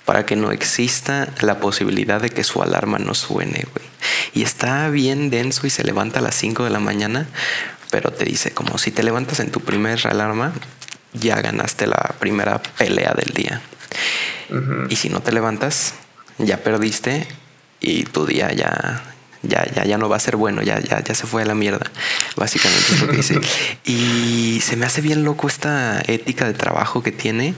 Para 0.05 0.27
que 0.27 0.35
no 0.35 0.51
exista 0.51 1.29
la 1.41 1.59
posibilidad 1.59 2.21
de 2.21 2.29
que 2.29 2.43
su 2.43 2.61
alarma 2.61 2.99
no 2.99 3.15
suene, 3.15 3.65
güey. 3.73 3.85
Y 4.33 4.43
está 4.43 4.87
bien 4.89 5.31
denso 5.31 5.65
y 5.65 5.71
se 5.71 5.83
levanta 5.83 6.19
a 6.19 6.21
las 6.21 6.35
5 6.35 6.63
de 6.63 6.69
la 6.69 6.79
mañana, 6.79 7.25
pero 7.89 8.11
te 8.11 8.25
dice 8.25 8.51
como 8.51 8.77
si 8.77 8.91
te 8.91 9.01
levantas 9.01 9.39
en 9.39 9.49
tu 9.49 9.61
primer 9.61 10.05
alarma, 10.05 10.53
ya 11.13 11.41
ganaste 11.41 11.87
la 11.87 12.15
primera 12.19 12.61
pelea 12.61 13.13
del 13.13 13.33
día. 13.33 13.61
Y 14.89 14.95
si 14.97 15.09
no 15.09 15.21
te 15.21 15.31
levantas, 15.31 15.95
ya 16.37 16.57
perdiste 16.57 17.27
y 17.79 18.03
tu 18.03 18.25
día 18.25 18.51
ya, 18.53 19.01
ya, 19.41 19.65
ya, 19.73 19.83
ya 19.83 19.97
no 19.97 20.09
va 20.09 20.17
a 20.17 20.19
ser 20.19 20.35
bueno, 20.35 20.61
ya, 20.61 20.79
ya, 20.79 21.03
ya 21.03 21.15
se 21.15 21.25
fue 21.25 21.41
a 21.41 21.45
la 21.45 21.55
mierda. 21.55 21.85
Básicamente 22.35 22.93
es 22.93 23.01
lo 23.01 23.07
que 23.07 23.17
dice. 23.17 23.39
Y 23.85 24.61
se 24.61 24.75
me 24.75 24.85
hace 24.85 25.01
bien 25.01 25.23
loco 25.23 25.47
esta 25.47 26.01
ética 26.07 26.45
de 26.45 26.53
trabajo 26.53 27.01
que 27.03 27.11
tiene. 27.11 27.55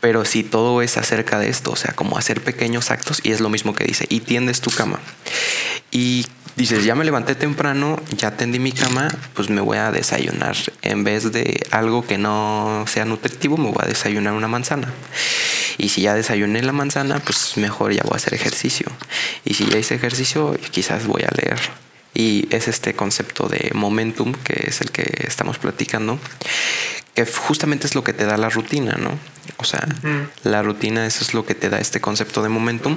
Pero 0.00 0.24
si 0.24 0.44
todo 0.44 0.80
es 0.82 0.96
acerca 0.96 1.38
de 1.38 1.48
esto, 1.48 1.72
o 1.72 1.76
sea, 1.76 1.92
como 1.94 2.18
hacer 2.18 2.42
pequeños 2.42 2.90
actos, 2.90 3.20
y 3.22 3.32
es 3.32 3.40
lo 3.40 3.48
mismo 3.48 3.74
que 3.74 3.84
dice, 3.84 4.06
y 4.08 4.20
tiendes 4.20 4.60
tu 4.60 4.70
cama. 4.70 5.00
Y 5.90 6.26
dices, 6.56 6.84
ya 6.84 6.94
me 6.94 7.04
levanté 7.04 7.34
temprano, 7.34 8.00
ya 8.16 8.36
tendí 8.36 8.58
mi 8.58 8.72
cama, 8.72 9.08
pues 9.34 9.48
me 9.48 9.60
voy 9.60 9.78
a 9.78 9.90
desayunar. 9.90 10.56
En 10.82 11.04
vez 11.04 11.32
de 11.32 11.66
algo 11.70 12.06
que 12.06 12.18
no 12.18 12.84
sea 12.86 13.04
nutritivo, 13.04 13.56
me 13.56 13.70
voy 13.70 13.82
a 13.82 13.88
desayunar 13.88 14.34
una 14.34 14.48
manzana. 14.48 14.92
Y 15.78 15.88
si 15.90 16.02
ya 16.02 16.14
desayuné 16.14 16.62
la 16.62 16.72
manzana, 16.72 17.20
pues 17.20 17.56
mejor 17.56 17.92
ya 17.92 18.02
voy 18.02 18.14
a 18.14 18.16
hacer 18.16 18.34
ejercicio. 18.34 18.86
Y 19.44 19.54
si 19.54 19.66
ya 19.66 19.78
hice 19.78 19.94
ejercicio, 19.94 20.58
quizás 20.70 21.06
voy 21.06 21.22
a 21.22 21.30
leer. 21.40 21.58
Y 22.14 22.48
es 22.50 22.66
este 22.66 22.94
concepto 22.94 23.48
de 23.48 23.70
momentum, 23.74 24.32
que 24.32 24.64
es 24.68 24.80
el 24.80 24.90
que 24.90 25.08
estamos 25.26 25.58
platicando, 25.58 26.18
que 27.18 27.26
justamente 27.26 27.88
es 27.88 27.96
lo 27.96 28.04
que 28.04 28.12
te 28.12 28.24
da 28.24 28.36
la 28.36 28.48
rutina, 28.48 28.96
¿no? 28.96 29.18
O 29.56 29.64
sea, 29.64 29.84
la 30.44 30.62
rutina, 30.62 31.04
eso 31.04 31.24
es 31.24 31.34
lo 31.34 31.44
que 31.44 31.56
te 31.56 31.68
da 31.68 31.80
este 31.80 32.00
concepto 32.00 32.44
de 32.44 32.48
momentum. 32.48 32.96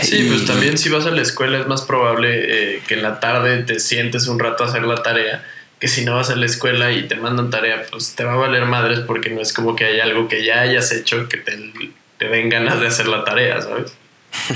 Sí, 0.00 0.26
pues 0.26 0.46
también 0.46 0.78
si 0.78 0.88
vas 0.88 1.04
a 1.04 1.10
la 1.10 1.20
escuela 1.20 1.58
es 1.58 1.66
más 1.66 1.82
probable 1.82 2.76
eh, 2.76 2.82
que 2.88 2.94
en 2.94 3.02
la 3.02 3.20
tarde 3.20 3.64
te 3.64 3.80
sientes 3.80 4.28
un 4.28 4.38
rato 4.38 4.64
a 4.64 4.68
hacer 4.68 4.84
la 4.84 5.02
tarea 5.02 5.44
que 5.78 5.88
si 5.88 6.06
no 6.06 6.16
vas 6.16 6.30
a 6.30 6.36
la 6.36 6.46
escuela 6.46 6.90
y 6.90 7.06
te 7.06 7.16
mandan 7.16 7.50
tarea, 7.50 7.84
pues 7.90 8.14
te 8.14 8.24
va 8.24 8.32
a 8.32 8.36
valer 8.36 8.64
madres 8.64 9.00
porque 9.00 9.28
no 9.28 9.42
es 9.42 9.52
como 9.52 9.76
que 9.76 9.84
hay 9.84 10.00
algo 10.00 10.26
que 10.26 10.42
ya 10.42 10.62
hayas 10.62 10.92
hecho 10.92 11.28
que 11.28 11.36
te, 11.36 11.70
te 12.16 12.28
den 12.28 12.48
ganas 12.48 12.80
de 12.80 12.86
hacer 12.86 13.08
la 13.08 13.24
tarea, 13.24 13.60
¿sabes? 13.60 13.92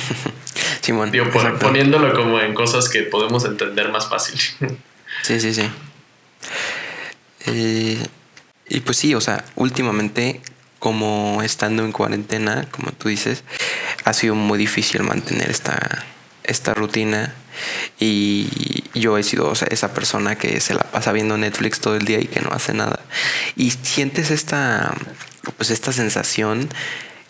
Simón. 0.80 1.10
Digo, 1.10 1.26
poniéndolo 1.60 2.14
como 2.14 2.40
en 2.40 2.54
cosas 2.54 2.88
que 2.88 3.02
podemos 3.02 3.44
entender 3.44 3.90
más 3.90 4.08
fácil. 4.08 4.40
sí, 5.24 5.38
sí, 5.38 5.52
sí. 5.52 5.70
Eh, 7.46 8.02
y 8.68 8.80
pues 8.80 8.96
sí, 8.96 9.14
o 9.14 9.20
sea, 9.20 9.44
últimamente, 9.56 10.40
como 10.78 11.42
estando 11.42 11.84
en 11.84 11.92
cuarentena, 11.92 12.66
como 12.70 12.92
tú 12.92 13.08
dices, 13.08 13.44
ha 14.04 14.12
sido 14.12 14.34
muy 14.34 14.58
difícil 14.58 15.02
mantener 15.02 15.50
esta, 15.50 16.04
esta 16.44 16.74
rutina 16.74 17.34
y 17.98 18.84
yo 18.94 19.18
he 19.18 19.22
sido 19.22 19.52
esa 19.52 19.94
persona 19.94 20.36
que 20.36 20.60
se 20.60 20.74
la 20.74 20.82
pasa 20.82 21.12
viendo 21.12 21.36
Netflix 21.36 21.80
todo 21.80 21.96
el 21.96 22.04
día 22.04 22.20
y 22.20 22.26
que 22.26 22.40
no 22.40 22.50
hace 22.50 22.72
nada. 22.72 23.00
Y 23.56 23.70
sientes 23.70 24.30
esta, 24.30 24.94
pues 25.56 25.70
esta 25.70 25.92
sensación 25.92 26.68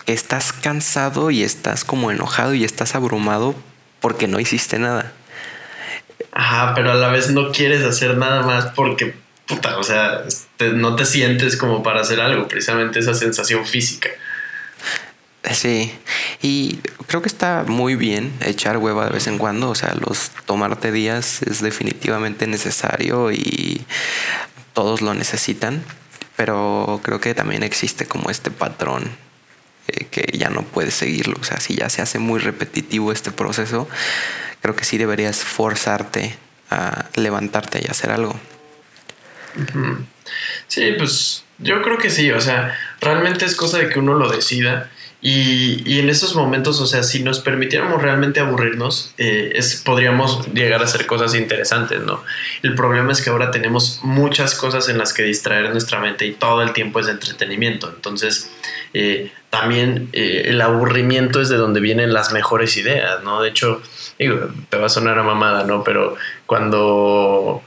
que 0.06 0.12
estás 0.12 0.52
cansado 0.52 1.30
y 1.30 1.42
estás 1.42 1.84
como 1.84 2.10
enojado 2.10 2.54
y 2.54 2.64
estás 2.64 2.94
abrumado 2.94 3.54
porque 4.00 4.28
no 4.28 4.40
hiciste 4.40 4.78
nada. 4.78 5.12
Ajá, 6.32 6.74
pero 6.74 6.92
a 6.92 6.94
la 6.94 7.08
vez 7.08 7.30
no 7.30 7.50
quieres 7.50 7.82
hacer 7.82 8.16
nada 8.16 8.42
más 8.42 8.66
porque, 8.74 9.14
o 9.76 9.82
sea, 9.82 10.22
no 10.74 10.96
te 10.96 11.04
sientes 11.04 11.56
como 11.56 11.82
para 11.82 12.00
hacer 12.00 12.20
algo, 12.20 12.48
precisamente 12.48 12.98
esa 12.98 13.14
sensación 13.14 13.66
física. 13.66 14.10
Sí, 15.52 15.92
y 16.42 16.80
creo 17.06 17.22
que 17.22 17.28
está 17.28 17.64
muy 17.66 17.96
bien 17.96 18.32
echar 18.44 18.76
hueva 18.76 19.06
de 19.06 19.12
vez 19.12 19.26
en 19.26 19.38
cuando, 19.38 19.70
o 19.70 19.74
sea, 19.74 19.94
los 19.94 20.30
tomarte 20.44 20.92
días 20.92 21.42
es 21.42 21.62
definitivamente 21.62 22.46
necesario 22.46 23.32
y 23.32 23.84
todos 24.74 25.00
lo 25.00 25.14
necesitan, 25.14 25.82
pero 26.36 27.00
creo 27.02 27.20
que 27.20 27.34
también 27.34 27.62
existe 27.62 28.06
como 28.06 28.30
este 28.30 28.50
patrón 28.50 29.10
eh, 29.88 30.06
que 30.10 30.36
ya 30.36 30.50
no 30.50 30.62
puedes 30.62 30.94
seguirlo, 30.94 31.36
o 31.40 31.44
sea, 31.44 31.58
si 31.58 31.74
ya 31.74 31.88
se 31.88 32.02
hace 32.02 32.18
muy 32.18 32.38
repetitivo 32.38 33.10
este 33.10 33.30
proceso, 33.30 33.88
creo 34.60 34.76
que 34.76 34.84
sí 34.84 34.98
deberías 34.98 35.38
forzarte 35.38 36.36
a 36.70 37.06
levantarte 37.16 37.80
y 37.82 37.90
hacer 37.90 38.10
algo. 38.10 38.38
Sí, 40.66 40.94
pues 40.96 41.44
yo 41.58 41.82
creo 41.82 41.98
que 41.98 42.10
sí, 42.10 42.30
o 42.30 42.40
sea, 42.40 42.78
realmente 43.00 43.44
es 43.44 43.54
cosa 43.54 43.78
de 43.78 43.88
que 43.88 43.98
uno 43.98 44.14
lo 44.14 44.30
decida 44.30 44.90
y, 45.22 45.82
y, 45.84 45.98
en 45.98 46.08
esos 46.08 46.34
momentos, 46.34 46.80
o 46.80 46.86
sea, 46.86 47.02
si 47.02 47.22
nos 47.22 47.40
permitiéramos 47.40 48.00
realmente 48.00 48.40
aburrirnos, 48.40 49.12
eh, 49.18 49.52
es, 49.54 49.76
podríamos 49.76 50.50
llegar 50.54 50.80
a 50.80 50.84
hacer 50.84 51.04
cosas 51.04 51.34
interesantes, 51.34 52.00
¿no? 52.00 52.24
El 52.62 52.74
problema 52.74 53.12
es 53.12 53.20
que 53.20 53.28
ahora 53.28 53.50
tenemos 53.50 54.00
muchas 54.02 54.54
cosas 54.54 54.88
en 54.88 54.96
las 54.96 55.12
que 55.12 55.22
distraer 55.22 55.72
nuestra 55.72 56.00
mente 56.00 56.24
y 56.24 56.32
todo 56.32 56.62
el 56.62 56.72
tiempo 56.72 57.00
es 57.00 57.08
entretenimiento. 57.08 57.92
Entonces, 57.94 58.50
eh, 58.94 59.30
también 59.50 60.08
eh, 60.14 60.44
el 60.46 60.60
aburrimiento 60.62 61.42
es 61.42 61.50
de 61.50 61.56
donde 61.56 61.80
vienen 61.80 62.14
las 62.14 62.32
mejores 62.32 62.78
ideas, 62.78 63.22
¿no? 63.22 63.42
De 63.42 63.50
hecho, 63.50 63.82
digo, 64.18 64.48
te 64.70 64.78
va 64.78 64.86
a 64.86 64.88
sonar 64.88 65.18
a 65.18 65.22
mamada, 65.22 65.64
¿no? 65.64 65.84
Pero 65.84 66.16
cuando 66.46 67.62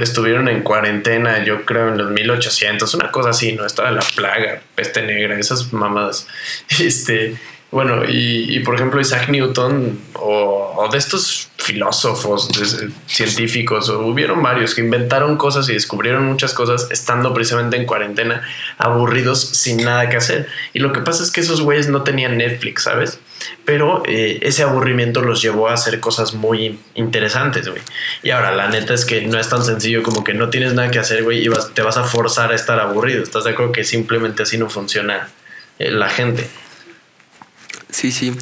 estuvieron 0.00 0.48
en 0.48 0.62
cuarentena, 0.62 1.44
yo 1.44 1.64
creo 1.64 1.88
en 1.88 1.98
los 1.98 2.10
1800, 2.10 2.94
una 2.94 3.10
cosa 3.10 3.30
así, 3.30 3.52
¿no? 3.52 3.66
Estaba 3.66 3.90
la 3.90 4.02
plaga, 4.14 4.60
peste 4.74 5.02
negra, 5.02 5.38
esas 5.38 5.72
mamadas. 5.72 6.26
Este, 6.80 7.36
bueno, 7.74 8.02
y, 8.06 8.60
por 8.60 8.76
ejemplo 8.76 9.00
Isaac 9.00 9.28
Newton 9.30 9.98
o, 10.14 10.88
de 10.92 10.96
estos 10.96 11.50
filósofos, 11.58 12.48
científicos, 13.08 13.88
o 13.88 14.06
hubieron 14.06 14.40
varios 14.44 14.76
que 14.76 14.80
inventaron 14.80 15.36
cosas 15.36 15.68
y 15.68 15.72
descubrieron 15.72 16.24
muchas 16.24 16.54
cosas 16.54 16.86
estando 16.92 17.34
precisamente 17.34 17.76
en 17.76 17.84
cuarentena, 17.84 18.42
aburridos 18.78 19.40
sin 19.40 19.78
nada 19.78 20.08
que 20.08 20.16
hacer. 20.16 20.46
Y 20.72 20.78
lo 20.78 20.92
que 20.92 21.00
pasa 21.00 21.24
es 21.24 21.32
que 21.32 21.40
esos 21.40 21.62
güeyes 21.62 21.88
no 21.88 22.04
tenían 22.04 22.38
Netflix, 22.38 22.84
¿sabes? 22.84 23.18
Pero 23.64 24.04
eh, 24.06 24.38
ese 24.42 24.62
aburrimiento 24.62 25.20
los 25.22 25.42
llevó 25.42 25.68
a 25.68 25.72
hacer 25.72 25.98
cosas 25.98 26.32
muy 26.32 26.78
interesantes, 26.94 27.68
güey. 27.68 27.82
Y 28.22 28.30
ahora, 28.30 28.52
la 28.52 28.68
neta 28.68 28.94
es 28.94 29.04
que 29.04 29.22
no 29.22 29.40
es 29.40 29.48
tan 29.48 29.64
sencillo 29.64 30.04
como 30.04 30.22
que 30.22 30.32
no 30.32 30.48
tienes 30.48 30.74
nada 30.74 30.92
que 30.92 31.00
hacer, 31.00 31.24
güey, 31.24 31.44
y 31.44 31.50
te 31.74 31.82
vas 31.82 31.96
a 31.96 32.04
forzar 32.04 32.52
a 32.52 32.54
estar 32.54 32.78
aburrido. 32.78 33.24
¿Estás 33.24 33.42
de 33.42 33.50
acuerdo 33.50 33.72
que 33.72 33.82
simplemente 33.82 34.44
así 34.44 34.58
no 34.58 34.70
funciona 34.70 35.28
eh, 35.80 35.90
la 35.90 36.08
gente? 36.08 36.48
Sí, 37.94 38.10
sí. 38.10 38.36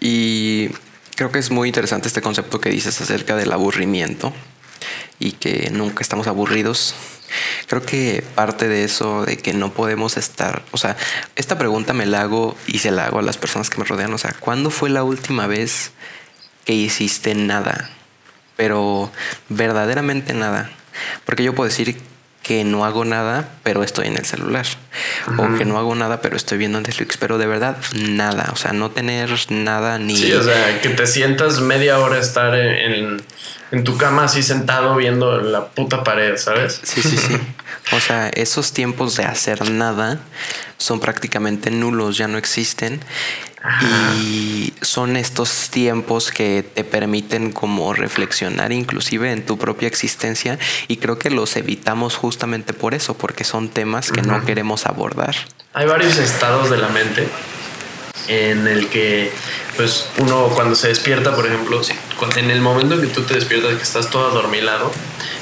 Y 0.00 0.70
creo 1.14 1.30
que 1.30 1.38
es 1.38 1.52
muy 1.52 1.68
interesante 1.68 2.08
este 2.08 2.20
concepto 2.20 2.60
que 2.60 2.70
dices 2.70 3.00
acerca 3.00 3.36
del 3.36 3.52
aburrimiento 3.52 4.32
y 5.20 5.32
que 5.32 5.70
nunca 5.70 6.02
estamos 6.02 6.26
aburridos 6.26 6.94
Creo 7.66 7.84
que 7.84 8.22
parte 8.34 8.68
de 8.68 8.84
eso, 8.84 9.24
de 9.24 9.36
que 9.36 9.52
no 9.52 9.72
podemos 9.72 10.16
estar, 10.16 10.62
o 10.72 10.78
sea, 10.78 10.96
esta 11.34 11.58
pregunta 11.58 11.92
me 11.92 12.06
la 12.06 12.22
hago 12.22 12.56
y 12.66 12.78
se 12.78 12.90
la 12.90 13.06
hago 13.06 13.18
a 13.18 13.22
las 13.22 13.36
personas 13.38 13.70
que 13.70 13.78
me 13.78 13.84
rodean, 13.84 14.12
o 14.12 14.18
sea, 14.18 14.34
¿cuándo 14.38 14.70
fue 14.70 14.90
la 14.90 15.02
última 15.02 15.46
vez 15.46 15.92
que 16.64 16.74
hiciste 16.74 17.34
nada? 17.34 17.90
Pero 18.56 19.10
verdaderamente 19.48 20.32
nada. 20.34 20.70
Porque 21.24 21.42
yo 21.42 21.54
puedo 21.54 21.68
decir 21.68 22.00
que 22.46 22.62
no 22.62 22.84
hago 22.84 23.04
nada, 23.04 23.48
pero 23.64 23.82
estoy 23.82 24.06
en 24.06 24.16
el 24.16 24.24
celular. 24.24 24.64
O 25.36 25.58
que 25.58 25.64
no 25.64 25.78
hago 25.78 25.96
nada, 25.96 26.20
pero 26.20 26.36
estoy 26.36 26.58
viendo 26.58 26.80
Netflix. 26.80 27.16
Pero 27.16 27.38
de 27.38 27.46
verdad, 27.46 27.76
nada. 27.92 28.50
O 28.52 28.56
sea, 28.56 28.72
no 28.72 28.92
tener 28.92 29.30
nada 29.50 29.98
ni. 29.98 30.14
Sí, 30.14 30.32
o 30.32 30.44
sea, 30.44 30.80
que 30.80 30.90
te 30.90 31.08
sientas 31.08 31.60
media 31.60 31.98
hora 31.98 32.18
estar 32.18 32.54
en, 32.54 33.20
en 33.72 33.84
tu 33.84 33.96
cama 33.96 34.24
así 34.24 34.44
sentado 34.44 34.94
viendo 34.94 35.40
la 35.40 35.66
puta 35.66 36.04
pared, 36.04 36.36
¿sabes? 36.36 36.80
Sí, 36.84 37.02
sí, 37.02 37.16
sí. 37.16 37.36
O 37.92 38.00
sea, 38.00 38.28
esos 38.28 38.72
tiempos 38.72 39.16
de 39.16 39.24
hacer 39.24 39.70
nada 39.70 40.20
son 40.78 41.00
prácticamente 41.00 41.70
nulos, 41.70 42.16
ya 42.16 42.28
no 42.28 42.38
existen. 42.38 43.00
Y 43.82 44.74
son 44.80 45.16
estos 45.16 45.70
tiempos 45.70 46.30
que 46.30 46.62
te 46.62 46.84
permiten 46.84 47.50
como 47.50 47.92
reflexionar 47.94 48.70
inclusive 48.70 49.32
en 49.32 49.44
tu 49.44 49.58
propia 49.58 49.88
existencia 49.88 50.56
y 50.86 50.98
creo 50.98 51.18
que 51.18 51.30
los 51.30 51.56
evitamos 51.56 52.14
justamente 52.14 52.74
por 52.74 52.94
eso, 52.94 53.18
porque 53.18 53.42
son 53.42 53.68
temas 53.68 54.12
que 54.12 54.22
no 54.22 54.44
queremos 54.44 54.86
abordar. 54.86 55.34
Hay 55.72 55.86
varios 55.86 56.16
estados 56.18 56.70
de 56.70 56.76
la 56.76 56.88
mente 56.90 57.26
en 58.28 58.66
el 58.68 58.88
que 58.88 59.32
pues 59.76 60.06
uno 60.18 60.48
cuando 60.54 60.74
se 60.74 60.88
despierta, 60.88 61.34
por 61.34 61.46
ejemplo, 61.46 61.80
en 62.36 62.50
el 62.50 62.60
momento 62.60 62.94
en 62.94 63.02
que 63.02 63.08
tú 63.08 63.22
te 63.22 63.34
despiertas 63.34 63.74
que 63.74 63.82
estás 63.82 64.10
todo 64.10 64.28
adormilado, 64.28 64.90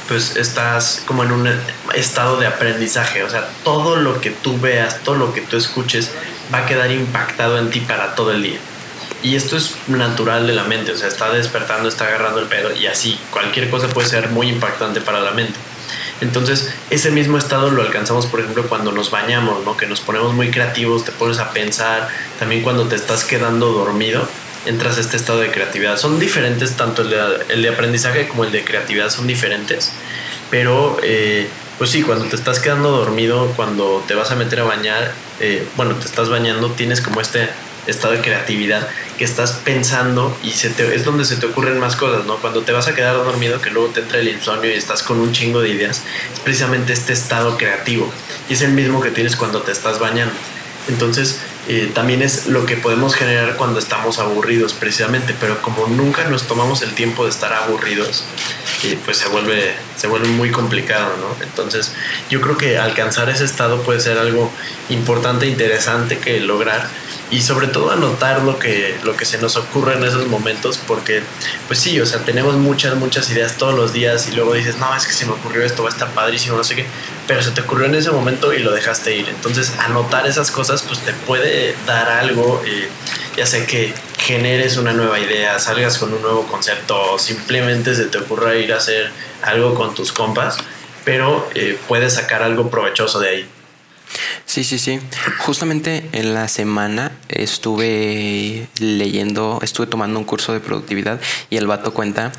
pues 0.08 0.36
estás 0.36 1.02
como 1.06 1.24
en 1.24 1.32
un 1.32 1.48
estado 1.94 2.36
de 2.36 2.46
aprendizaje, 2.46 3.22
o 3.22 3.30
sea, 3.30 3.48
todo 3.64 3.96
lo 3.96 4.20
que 4.20 4.30
tú 4.30 4.58
veas, 4.60 5.00
todo 5.00 5.16
lo 5.16 5.32
que 5.32 5.40
tú 5.40 5.56
escuches 5.56 6.10
va 6.52 6.58
a 6.58 6.66
quedar 6.66 6.90
impactado 6.90 7.58
en 7.58 7.70
ti 7.70 7.80
para 7.80 8.14
todo 8.14 8.32
el 8.32 8.42
día. 8.42 8.58
Y 9.22 9.36
esto 9.36 9.56
es 9.56 9.74
natural 9.88 10.46
de 10.46 10.52
la 10.52 10.64
mente, 10.64 10.92
o 10.92 10.96
sea, 10.96 11.08
está 11.08 11.30
despertando, 11.32 11.88
está 11.88 12.06
agarrando 12.06 12.40
el 12.40 12.46
pedo 12.46 12.74
y 12.74 12.86
así, 12.86 13.18
cualquier 13.30 13.70
cosa 13.70 13.88
puede 13.88 14.06
ser 14.06 14.28
muy 14.28 14.48
impactante 14.48 15.00
para 15.00 15.20
la 15.20 15.30
mente. 15.30 15.58
Entonces, 16.20 16.72
ese 16.90 17.10
mismo 17.10 17.38
estado 17.38 17.70
lo 17.70 17.82
alcanzamos, 17.82 18.26
por 18.26 18.40
ejemplo, 18.40 18.68
cuando 18.68 18.92
nos 18.92 19.10
bañamos, 19.10 19.64
¿no? 19.64 19.76
Que 19.76 19.86
nos 19.86 20.00
ponemos 20.00 20.32
muy 20.32 20.50
creativos, 20.50 21.04
te 21.04 21.12
pones 21.12 21.38
a 21.38 21.50
pensar, 21.50 22.08
también 22.38 22.62
cuando 22.62 22.86
te 22.86 22.96
estás 22.96 23.24
quedando 23.24 23.72
dormido, 23.72 24.26
entras 24.66 24.98
a 24.98 25.00
este 25.00 25.16
estado 25.16 25.40
de 25.40 25.50
creatividad. 25.50 25.98
Son 25.98 26.18
diferentes, 26.18 26.72
tanto 26.72 27.02
el 27.02 27.62
de, 27.62 27.68
aprendizaje 27.68 28.28
como 28.28 28.44
el 28.44 28.52
de 28.52 28.64
creatividad 28.64 29.10
son 29.10 29.26
diferentes, 29.26 29.92
pero 30.50 30.98
eh, 31.02 31.48
pues 31.78 31.90
sí, 31.90 32.02
cuando 32.02 32.26
te 32.26 32.36
estás 32.36 32.60
quedando 32.60 32.90
dormido, 32.90 33.52
cuando 33.56 34.04
te 34.06 34.14
vas 34.14 34.30
a 34.30 34.36
meter 34.36 34.60
a 34.60 34.64
bañar, 34.64 35.12
eh, 35.40 35.66
bueno, 35.76 35.94
te 35.96 36.06
estás 36.06 36.28
bañando, 36.28 36.70
tienes 36.70 37.00
como 37.00 37.20
este 37.20 37.48
estado 37.86 38.14
de 38.14 38.20
creatividad 38.20 38.88
que 39.18 39.24
estás 39.24 39.52
pensando 39.64 40.36
y 40.42 40.50
se 40.50 40.70
te, 40.70 40.94
es 40.94 41.04
donde 41.04 41.24
se 41.24 41.36
te 41.36 41.46
ocurren 41.46 41.78
más 41.78 41.96
cosas, 41.96 42.24
¿no? 42.26 42.36
Cuando 42.38 42.62
te 42.62 42.72
vas 42.72 42.88
a 42.88 42.94
quedar 42.94 43.14
dormido, 43.16 43.60
que 43.60 43.70
luego 43.70 43.88
te 43.88 44.00
entra 44.00 44.18
el 44.18 44.28
insomnio 44.28 44.70
y 44.70 44.74
estás 44.74 45.02
con 45.02 45.20
un 45.20 45.32
chingo 45.32 45.60
de 45.60 45.70
ideas, 45.70 46.02
es 46.32 46.40
precisamente 46.40 46.92
este 46.92 47.12
estado 47.12 47.56
creativo 47.58 48.10
y 48.48 48.54
es 48.54 48.62
el 48.62 48.72
mismo 48.72 49.00
que 49.00 49.10
tienes 49.10 49.36
cuando 49.36 49.62
te 49.62 49.72
estás 49.72 49.98
bañando. 49.98 50.34
Entonces, 50.88 51.40
eh, 51.66 51.90
también 51.94 52.20
es 52.20 52.46
lo 52.46 52.66
que 52.66 52.76
podemos 52.76 53.14
generar 53.14 53.56
cuando 53.56 53.78
estamos 53.78 54.18
aburridos 54.18 54.74
precisamente, 54.74 55.34
pero 55.40 55.62
como 55.62 55.86
nunca 55.86 56.24
nos 56.24 56.46
tomamos 56.46 56.82
el 56.82 56.92
tiempo 56.94 57.24
de 57.24 57.30
estar 57.30 57.52
aburridos, 57.52 58.24
eh, 58.84 58.98
pues 59.04 59.16
se 59.16 59.28
vuelve, 59.28 59.74
se 59.96 60.06
vuelve 60.06 60.28
muy 60.28 60.50
complicado, 60.50 61.14
¿no? 61.16 61.42
Entonces 61.42 61.92
yo 62.28 62.42
creo 62.42 62.58
que 62.58 62.78
alcanzar 62.78 63.30
ese 63.30 63.44
estado 63.44 63.82
puede 63.82 64.00
ser 64.00 64.18
algo 64.18 64.50
importante, 64.90 65.46
interesante 65.46 66.18
que 66.18 66.40
lograr 66.40 66.86
y 67.30 67.40
sobre 67.40 67.66
todo 67.66 67.90
anotar 67.90 68.42
lo 68.42 68.58
que, 68.58 68.96
lo 69.02 69.16
que 69.16 69.24
se 69.24 69.38
nos 69.38 69.56
ocurre 69.56 69.94
en 69.94 70.04
esos 70.04 70.26
momentos 70.26 70.78
porque 70.86 71.22
pues 71.66 71.78
sí, 71.78 71.98
o 72.00 72.06
sea, 72.06 72.20
tenemos 72.20 72.56
muchas, 72.56 72.94
muchas 72.96 73.30
ideas 73.30 73.56
todos 73.56 73.74
los 73.74 73.92
días 73.92 74.28
y 74.28 74.32
luego 74.32 74.52
dices, 74.54 74.76
no, 74.76 74.94
es 74.94 75.06
que 75.06 75.12
se 75.12 75.24
me 75.24 75.32
ocurrió 75.32 75.64
esto, 75.64 75.82
va 75.82 75.88
a 75.88 75.92
estar 75.92 76.10
padrísimo, 76.10 76.56
no 76.56 76.64
sé 76.64 76.76
qué, 76.76 76.86
pero 77.26 77.42
se 77.42 77.50
te 77.50 77.62
ocurrió 77.62 77.86
en 77.86 77.94
ese 77.94 78.10
momento 78.10 78.52
y 78.52 78.58
lo 78.58 78.72
dejaste 78.72 79.16
ir. 79.16 79.28
Entonces 79.28 79.72
anotar 79.78 80.26
esas 80.26 80.50
cosas 80.50 80.82
pues 80.82 81.00
te 81.00 81.12
puede 81.12 81.74
dar 81.86 82.08
algo, 82.08 82.62
eh, 82.66 82.88
ya 83.36 83.46
sea 83.46 83.66
que 83.66 83.92
generes 84.18 84.76
una 84.76 84.92
nueva 84.92 85.18
idea, 85.18 85.58
salgas 85.58 85.98
con 85.98 86.12
un 86.12 86.22
nuevo 86.22 86.46
concepto 86.46 87.12
o 87.12 87.18
simplemente 87.18 87.94
se 87.94 88.06
te 88.06 88.18
ocurra 88.18 88.56
ir 88.56 88.72
a 88.72 88.76
hacer 88.76 89.10
algo 89.42 89.74
con 89.74 89.94
tus 89.94 90.12
compas, 90.12 90.56
pero 91.04 91.48
eh, 91.54 91.78
puedes 91.88 92.14
sacar 92.14 92.42
algo 92.42 92.70
provechoso 92.70 93.20
de 93.20 93.28
ahí. 93.28 93.48
Sí, 94.44 94.62
sí, 94.62 94.78
sí. 94.78 95.00
Justamente 95.38 96.08
en 96.12 96.34
la 96.34 96.48
semana 96.48 97.12
estuve 97.28 98.68
leyendo, 98.78 99.58
estuve 99.62 99.86
tomando 99.86 100.18
un 100.18 100.24
curso 100.24 100.52
de 100.52 100.60
productividad 100.60 101.20
y 101.50 101.56
el 101.56 101.66
vato 101.66 101.92
cuenta 101.92 102.30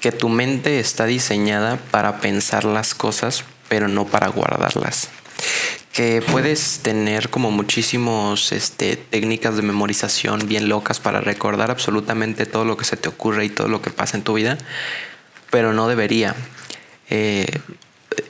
que 0.00 0.12
tu 0.12 0.28
mente 0.28 0.80
está 0.80 1.06
diseñada 1.06 1.78
para 1.90 2.20
pensar 2.20 2.64
las 2.64 2.94
cosas, 2.94 3.44
pero 3.70 3.86
no 3.86 4.04
para 4.04 4.26
guardarlas. 4.26 5.08
Que 5.92 6.22
puedes 6.32 6.80
tener 6.82 7.30
como 7.30 7.52
muchísimos 7.52 8.50
este, 8.50 8.96
técnicas 8.96 9.54
de 9.54 9.62
memorización 9.62 10.48
bien 10.48 10.68
locas 10.68 10.98
para 10.98 11.20
recordar 11.20 11.70
absolutamente 11.70 12.46
todo 12.46 12.64
lo 12.64 12.76
que 12.76 12.84
se 12.84 12.96
te 12.96 13.08
ocurre 13.08 13.44
y 13.44 13.48
todo 13.48 13.68
lo 13.68 13.80
que 13.80 13.90
pasa 13.90 14.16
en 14.16 14.24
tu 14.24 14.34
vida, 14.34 14.58
pero 15.50 15.72
no 15.72 15.86
debería. 15.86 16.34
Eh, 17.10 17.46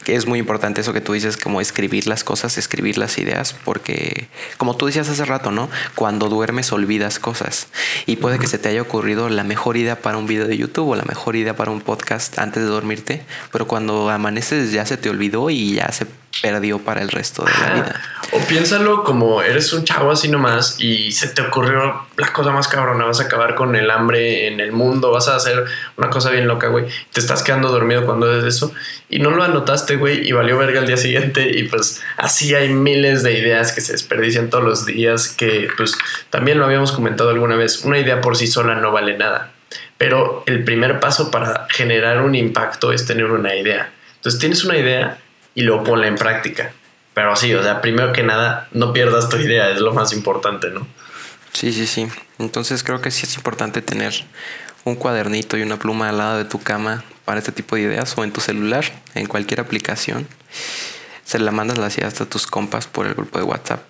es 0.06 0.26
muy 0.26 0.38
importante 0.38 0.80
eso 0.80 0.92
que 0.92 1.00
tú 1.00 1.12
dices, 1.12 1.36
como 1.36 1.60
escribir 1.60 2.06
las 2.06 2.24
cosas, 2.24 2.58
escribir 2.58 2.98
las 2.98 3.18
ideas, 3.18 3.54
porque 3.64 4.28
como 4.58 4.76
tú 4.76 4.86
decías 4.86 5.08
hace 5.08 5.24
rato, 5.24 5.50
¿no? 5.50 5.68
Cuando 5.94 6.28
duermes 6.28 6.72
olvidas 6.72 7.18
cosas 7.18 7.68
y 8.06 8.16
puede 8.16 8.38
que 8.38 8.46
se 8.46 8.58
te 8.58 8.68
haya 8.68 8.82
ocurrido 8.82 9.28
la 9.28 9.44
mejor 9.44 9.76
idea 9.76 10.00
para 10.00 10.18
un 10.18 10.26
video 10.26 10.46
de 10.46 10.56
YouTube 10.56 10.88
o 10.88 10.96
la 10.96 11.04
mejor 11.04 11.36
idea 11.36 11.56
para 11.56 11.70
un 11.70 11.80
podcast 11.80 12.38
antes 12.38 12.62
de 12.62 12.68
dormirte, 12.68 13.22
pero 13.52 13.66
cuando 13.66 14.10
amaneces 14.10 14.72
ya 14.72 14.84
se 14.86 14.96
te 14.96 15.10
olvidó 15.10 15.50
y 15.50 15.74
ya 15.74 15.90
se 15.92 16.06
perdió 16.42 16.78
para 16.78 17.02
el 17.02 17.08
resto 17.08 17.44
de 17.44 17.50
la 17.50 17.74
vida. 17.74 18.00
O 18.32 18.38
piénsalo 18.46 19.02
como 19.02 19.42
eres 19.42 19.72
un 19.72 19.84
chavo 19.84 20.12
así 20.12 20.28
nomás 20.28 20.76
y 20.78 21.10
se 21.12 21.28
te 21.28 21.42
ocurrió 21.42 22.06
la 22.16 22.32
cosa 22.32 22.52
más 22.52 22.68
cabrona, 22.68 23.04
vas 23.04 23.20
a 23.20 23.24
acabar 23.24 23.56
con 23.56 23.74
el 23.74 23.90
hambre 23.90 24.46
en 24.46 24.60
el 24.60 24.72
mundo, 24.72 25.10
vas 25.10 25.28
a 25.28 25.36
hacer 25.36 25.64
una 25.96 26.10
cosa 26.10 26.30
bien 26.30 26.46
loca, 26.46 26.68
güey. 26.68 26.86
Te 27.12 27.20
estás 27.20 27.42
quedando 27.42 27.68
dormido 27.70 28.06
cuando 28.06 28.30
haces 28.30 28.44
eso 28.44 28.72
y 29.08 29.18
no 29.18 29.30
lo 29.30 29.42
anotaste, 29.42 29.96
güey, 29.96 30.26
y 30.26 30.32
valió 30.32 30.56
verga 30.58 30.80
el 30.80 30.86
día 30.86 30.96
siguiente 30.96 31.50
y 31.50 31.64
pues 31.64 32.00
así 32.16 32.54
hay 32.54 32.72
miles 32.72 33.22
de 33.24 33.36
ideas 33.36 33.72
que 33.72 33.80
se 33.80 33.92
desperdician 33.92 34.48
todos 34.48 34.62
los 34.62 34.86
días 34.86 35.28
que 35.28 35.68
pues 35.76 35.96
también 36.30 36.58
lo 36.58 36.64
habíamos 36.64 36.92
comentado 36.92 37.30
alguna 37.30 37.56
vez, 37.56 37.84
una 37.84 37.98
idea 37.98 38.20
por 38.20 38.36
sí 38.36 38.46
sola 38.46 38.76
no 38.76 38.92
vale 38.92 39.18
nada. 39.18 39.52
Pero 39.98 40.44
el 40.46 40.64
primer 40.64 41.00
paso 41.00 41.30
para 41.30 41.66
generar 41.68 42.22
un 42.22 42.34
impacto 42.34 42.92
es 42.92 43.06
tener 43.06 43.26
una 43.26 43.54
idea. 43.54 43.92
Entonces 44.16 44.40
tienes 44.40 44.64
una 44.64 44.78
idea 44.78 45.18
y 45.54 45.62
luego 45.62 45.84
ponla 45.84 46.06
en 46.06 46.16
práctica. 46.16 46.72
Pero 47.14 47.34
sí, 47.36 47.52
o 47.54 47.62
sea, 47.62 47.80
primero 47.80 48.12
que 48.12 48.22
nada, 48.22 48.68
no 48.72 48.92
pierdas 48.92 49.28
tu 49.28 49.36
idea, 49.36 49.70
es 49.70 49.80
lo 49.80 49.92
más 49.92 50.12
importante, 50.12 50.70
¿no? 50.70 50.86
Sí, 51.52 51.72
sí, 51.72 51.86
sí. 51.86 52.08
Entonces 52.38 52.82
creo 52.82 53.00
que 53.00 53.10
sí 53.10 53.26
es 53.26 53.36
importante 53.36 53.82
tener 53.82 54.14
un 54.84 54.94
cuadernito 54.94 55.58
y 55.58 55.62
una 55.62 55.78
pluma 55.78 56.08
al 56.08 56.18
lado 56.18 56.38
de 56.38 56.44
tu 56.44 56.60
cama 56.60 57.04
para 57.24 57.38
este 57.38 57.52
tipo 57.52 57.76
de 57.76 57.82
ideas 57.82 58.16
o 58.16 58.24
en 58.24 58.32
tu 58.32 58.40
celular, 58.40 58.84
en 59.14 59.26
cualquier 59.26 59.60
aplicación. 59.60 60.26
Se 61.24 61.38
la 61.38 61.50
mandas 61.50 61.78
las 61.78 61.96
ideas 61.98 62.20
a 62.20 62.26
tus 62.26 62.46
compas 62.46 62.86
por 62.86 63.06
el 63.06 63.14
grupo 63.14 63.38
de 63.38 63.44
WhatsApp 63.44 63.80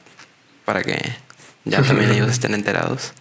para 0.65 0.83
que 0.83 1.17
ya 1.65 1.83
también 1.83 2.11
ellos 2.11 2.29
estén 2.31 2.55
enterados. 2.55 3.13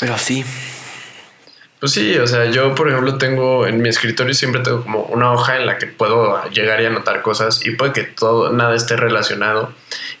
Pero 0.00 0.18
sí, 0.18 0.44
pues 1.84 1.92
sí, 1.92 2.16
o 2.16 2.26
sea, 2.26 2.46
yo 2.46 2.74
por 2.74 2.88
ejemplo 2.88 3.18
tengo 3.18 3.66
en 3.66 3.82
mi 3.82 3.90
escritorio 3.90 4.32
siempre 4.32 4.62
tengo 4.62 4.82
como 4.82 5.00
una 5.00 5.30
hoja 5.34 5.58
en 5.58 5.66
la 5.66 5.76
que 5.76 5.86
puedo 5.86 6.42
llegar 6.48 6.80
y 6.80 6.86
anotar 6.86 7.20
cosas 7.20 7.60
y 7.66 7.72
puede 7.72 7.92
que 7.92 8.04
todo, 8.04 8.50
nada 8.54 8.74
esté 8.74 8.96
relacionado. 8.96 9.70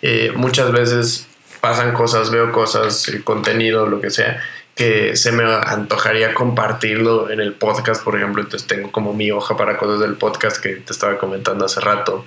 Eh, 0.02 0.30
muchas 0.36 0.72
veces 0.72 1.26
pasan 1.62 1.94
cosas, 1.94 2.30
veo 2.30 2.52
cosas, 2.52 3.10
contenido, 3.24 3.86
lo 3.86 4.02
que 4.02 4.10
sea, 4.10 4.42
que 4.74 5.16
se 5.16 5.32
me 5.32 5.44
antojaría 5.44 6.34
compartirlo 6.34 7.30
en 7.30 7.40
el 7.40 7.54
podcast, 7.54 8.04
por 8.04 8.14
ejemplo, 8.14 8.42
entonces 8.42 8.68
tengo 8.68 8.92
como 8.92 9.14
mi 9.14 9.30
hoja 9.30 9.56
para 9.56 9.78
cosas 9.78 10.00
del 10.00 10.16
podcast 10.16 10.58
que 10.62 10.74
te 10.74 10.92
estaba 10.92 11.16
comentando 11.16 11.64
hace 11.64 11.80
rato. 11.80 12.26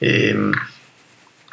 Em, 0.00 0.52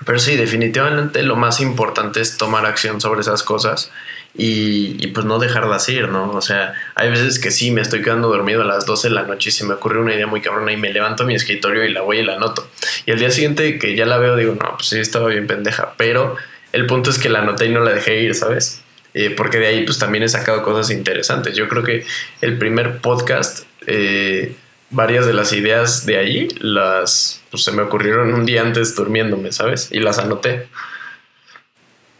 pero 0.03 0.19
sí, 0.19 0.35
definitivamente 0.35 1.23
lo 1.23 1.35
más 1.35 1.61
importante 1.61 2.19
es 2.19 2.37
tomar 2.37 2.65
acción 2.65 2.99
sobre 2.99 3.21
esas 3.21 3.43
cosas 3.43 3.91
y, 4.33 5.07
pues 5.07 5.25
no 5.25 5.39
dejarlas 5.39 5.87
ir, 5.87 6.09
¿no? 6.09 6.31
O 6.31 6.41
sea, 6.41 6.73
hay 6.95 7.09
veces 7.09 7.39
que 7.39 7.51
sí, 7.51 7.71
me 7.71 7.81
estoy 7.81 8.01
quedando 8.01 8.27
dormido 8.27 8.63
a 8.63 8.65
las 8.65 8.85
12 8.85 9.07
de 9.07 9.15
la 9.15 9.23
noche 9.23 9.49
y 9.49 9.51
se 9.53 9.63
me 9.63 9.75
ocurre 9.75 9.99
una 9.99 10.13
idea 10.13 10.27
muy 10.27 10.41
cabrona 10.41 10.73
y 10.73 10.77
me 10.77 10.91
levanto 10.91 11.23
a 11.23 11.25
mi 11.25 11.35
escritorio 11.35 11.85
y 11.85 11.93
la 11.93 12.01
voy 12.01 12.19
y 12.19 12.23
la 12.23 12.35
anoto. 12.35 12.67
Y 13.05 13.11
al 13.11 13.19
día 13.19 13.31
siguiente 13.31 13.79
que 13.79 13.95
ya 13.95 14.05
la 14.05 14.17
veo 14.17 14.35
digo, 14.35 14.53
no, 14.61 14.75
pues 14.75 14.89
sí, 14.89 14.99
estaba 14.99 15.29
bien 15.29 15.47
pendeja, 15.47 15.93
pero 15.95 16.35
el 16.73 16.85
punto 16.87 17.09
es 17.09 17.17
que 17.17 17.29
la 17.29 17.39
anoté 17.39 17.67
y 17.67 17.69
no 17.69 17.79
la 17.79 17.91
dejé 17.91 18.21
ir, 18.21 18.35
¿sabes? 18.35 18.81
Eh, 19.13 19.29
porque 19.29 19.59
de 19.59 19.67
ahí 19.67 19.85
pues 19.85 19.97
también 19.97 20.25
he 20.25 20.27
sacado 20.27 20.61
cosas 20.61 20.91
interesantes. 20.91 21.55
Yo 21.55 21.69
creo 21.69 21.83
que 21.83 22.05
el 22.41 22.57
primer 22.57 22.97
podcast, 22.97 23.63
eh, 23.87 24.55
varias 24.89 25.25
de 25.25 25.33
las 25.33 25.53
ideas 25.53 26.05
de 26.05 26.17
ahí, 26.17 26.47
las, 26.59 27.41
pues 27.51 27.63
se 27.63 27.71
me 27.71 27.81
ocurrieron 27.81 28.33
un 28.33 28.45
día 28.45 28.61
antes 28.61 28.95
durmiéndome, 28.95 29.51
¿sabes? 29.51 29.89
Y 29.91 29.99
las 29.99 30.19
anoté. 30.19 30.67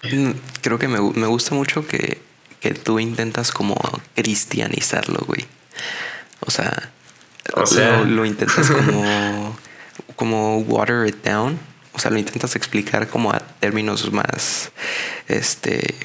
Mm, 0.03 0.31
creo 0.61 0.79
que 0.79 0.87
me, 0.87 0.99
gusta 0.99 1.55
mucho 1.55 1.87
que, 1.87 2.19
tú 2.83 2.99
intentas 2.99 3.51
como 3.51 3.75
cristianizarlo, 4.15 5.19
güey. 5.27 5.45
O 6.41 6.51
sea, 6.51 6.91
lo, 8.05 8.25
intentas 8.25 8.71
como, 8.71 9.57
como 10.15 10.59
water 10.61 11.07
it 11.07 11.23
down. 11.23 11.59
O 11.93 11.99
sea, 11.99 12.11
lo 12.11 12.17
intentas 12.17 12.55
explicar 12.55 13.07
como 13.07 13.31
a 13.31 13.39
términos 13.39 14.11
más, 14.11 14.71
este, 15.27 15.95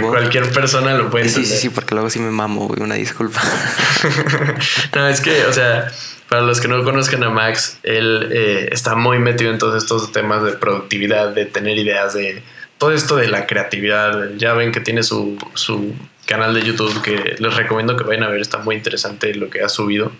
cualquier 0.00 0.50
persona 0.50 0.94
lo 0.94 1.10
puede 1.10 1.26
entender. 1.26 1.48
Sí, 1.48 1.54
sí, 1.54 1.60
sí, 1.62 1.70
porque 1.70 1.94
luego 1.94 2.10
sí 2.10 2.18
me 2.18 2.30
mamo, 2.30 2.68
güey, 2.68 2.82
una 2.82 2.94
disculpa. 2.94 3.40
no, 4.94 5.08
es 5.08 5.20
que, 5.20 5.44
o 5.46 5.52
sea, 5.52 5.90
para 6.28 6.42
los 6.42 6.60
que 6.60 6.68
no 6.68 6.82
conozcan 6.84 7.24
a 7.24 7.30
Max, 7.30 7.78
él 7.82 8.28
eh, 8.32 8.68
está 8.70 8.94
muy 8.94 9.18
metido 9.18 9.50
en 9.50 9.58
todos 9.58 9.82
estos 9.82 10.12
temas 10.12 10.44
de 10.44 10.52
productividad, 10.52 11.30
de 11.30 11.44
tener 11.44 11.76
ideas, 11.78 12.14
de 12.14 12.42
todo 12.78 12.92
esto 12.92 13.16
de 13.16 13.28
la 13.28 13.46
creatividad. 13.46 14.30
Ya 14.36 14.54
ven 14.54 14.70
que 14.70 14.80
tiene 14.80 15.02
su, 15.02 15.36
su 15.54 15.92
canal 16.26 16.54
de 16.54 16.62
YouTube 16.62 17.02
que 17.02 17.34
les 17.38 17.54
recomiendo 17.56 17.96
que 17.96 18.04
vayan 18.04 18.22
a 18.22 18.28
ver, 18.28 18.40
está 18.40 18.58
muy 18.58 18.76
interesante 18.76 19.34
lo 19.34 19.50
que 19.50 19.62
ha 19.62 19.68
subido. 19.68 20.12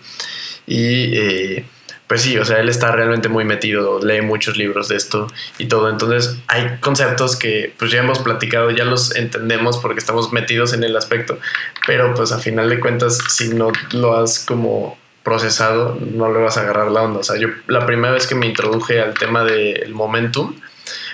Y 0.67 1.17
eh, 1.17 1.65
pues 2.11 2.23
sí, 2.23 2.37
o 2.37 2.43
sea, 2.43 2.59
él 2.59 2.67
está 2.67 2.91
realmente 2.91 3.29
muy 3.29 3.45
metido, 3.45 4.03
lee 4.03 4.19
muchos 4.19 4.57
libros 4.57 4.89
de 4.89 4.97
esto 4.97 5.27
y 5.57 5.67
todo. 5.67 5.89
Entonces 5.89 6.35
hay 6.47 6.77
conceptos 6.81 7.37
que 7.37 7.73
pues 7.79 7.89
ya 7.89 7.99
hemos 7.99 8.19
platicado, 8.19 8.69
ya 8.69 8.83
los 8.83 9.15
entendemos 9.15 9.77
porque 9.77 9.99
estamos 9.99 10.33
metidos 10.33 10.73
en 10.73 10.83
el 10.83 10.97
aspecto, 10.97 11.39
pero 11.87 12.13
pues 12.13 12.33
a 12.33 12.39
final 12.39 12.69
de 12.69 12.81
cuentas, 12.81 13.17
si 13.29 13.53
no 13.53 13.71
lo 13.93 14.17
has 14.17 14.39
como 14.39 14.99
procesado, 15.23 15.97
no 16.01 16.33
le 16.33 16.39
vas 16.39 16.57
a 16.57 16.63
agarrar 16.63 16.91
la 16.91 17.03
onda. 17.03 17.21
O 17.21 17.23
sea, 17.23 17.37
yo 17.37 17.47
la 17.67 17.85
primera 17.85 18.13
vez 18.13 18.27
que 18.27 18.35
me 18.35 18.45
introduje 18.45 18.99
al 18.99 19.13
tema 19.13 19.45
del 19.45 19.93
momentum, 19.93 20.53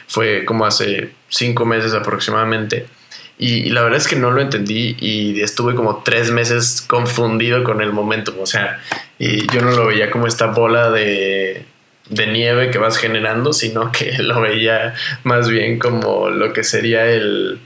fue 0.08 0.46
como 0.46 0.66
hace 0.66 1.14
cinco 1.30 1.64
meses 1.64 1.94
aproximadamente. 1.94 2.88
Y, 3.39 3.69
la 3.69 3.84
verdad 3.84 3.97
es 3.97 4.08
que 4.08 4.15
no 4.15 4.32
lo 4.32 4.41
entendí 4.41 4.97
y 5.00 5.41
estuve 5.41 5.76
como 5.76 6.02
tres 6.04 6.32
meses 6.32 6.84
confundido 6.88 7.63
con 7.63 7.82
el 7.82 7.93
momentum. 7.93 8.36
O 8.39 8.47
sea, 8.47 8.80
y 9.19 9.45
yo 9.54 9.62
no 9.62 9.71
lo 9.71 9.88
veía 9.88 10.10
como 10.10 10.28
esta 10.28 10.47
bola 10.47 10.89
de, 10.89 11.65
de 12.10 12.28
nieve 12.28 12.71
que 12.71 12.78
vas 12.78 12.97
generando, 12.97 13.54
sino 13.54 13.91
que 13.91 14.17
lo 14.19 14.41
veía 14.41 14.95
más 15.23 15.50
bien 15.50 15.80
como 15.80 16.30
lo 16.30 16.54
que 16.54 16.63
sería 16.63 17.06
el... 17.06 17.60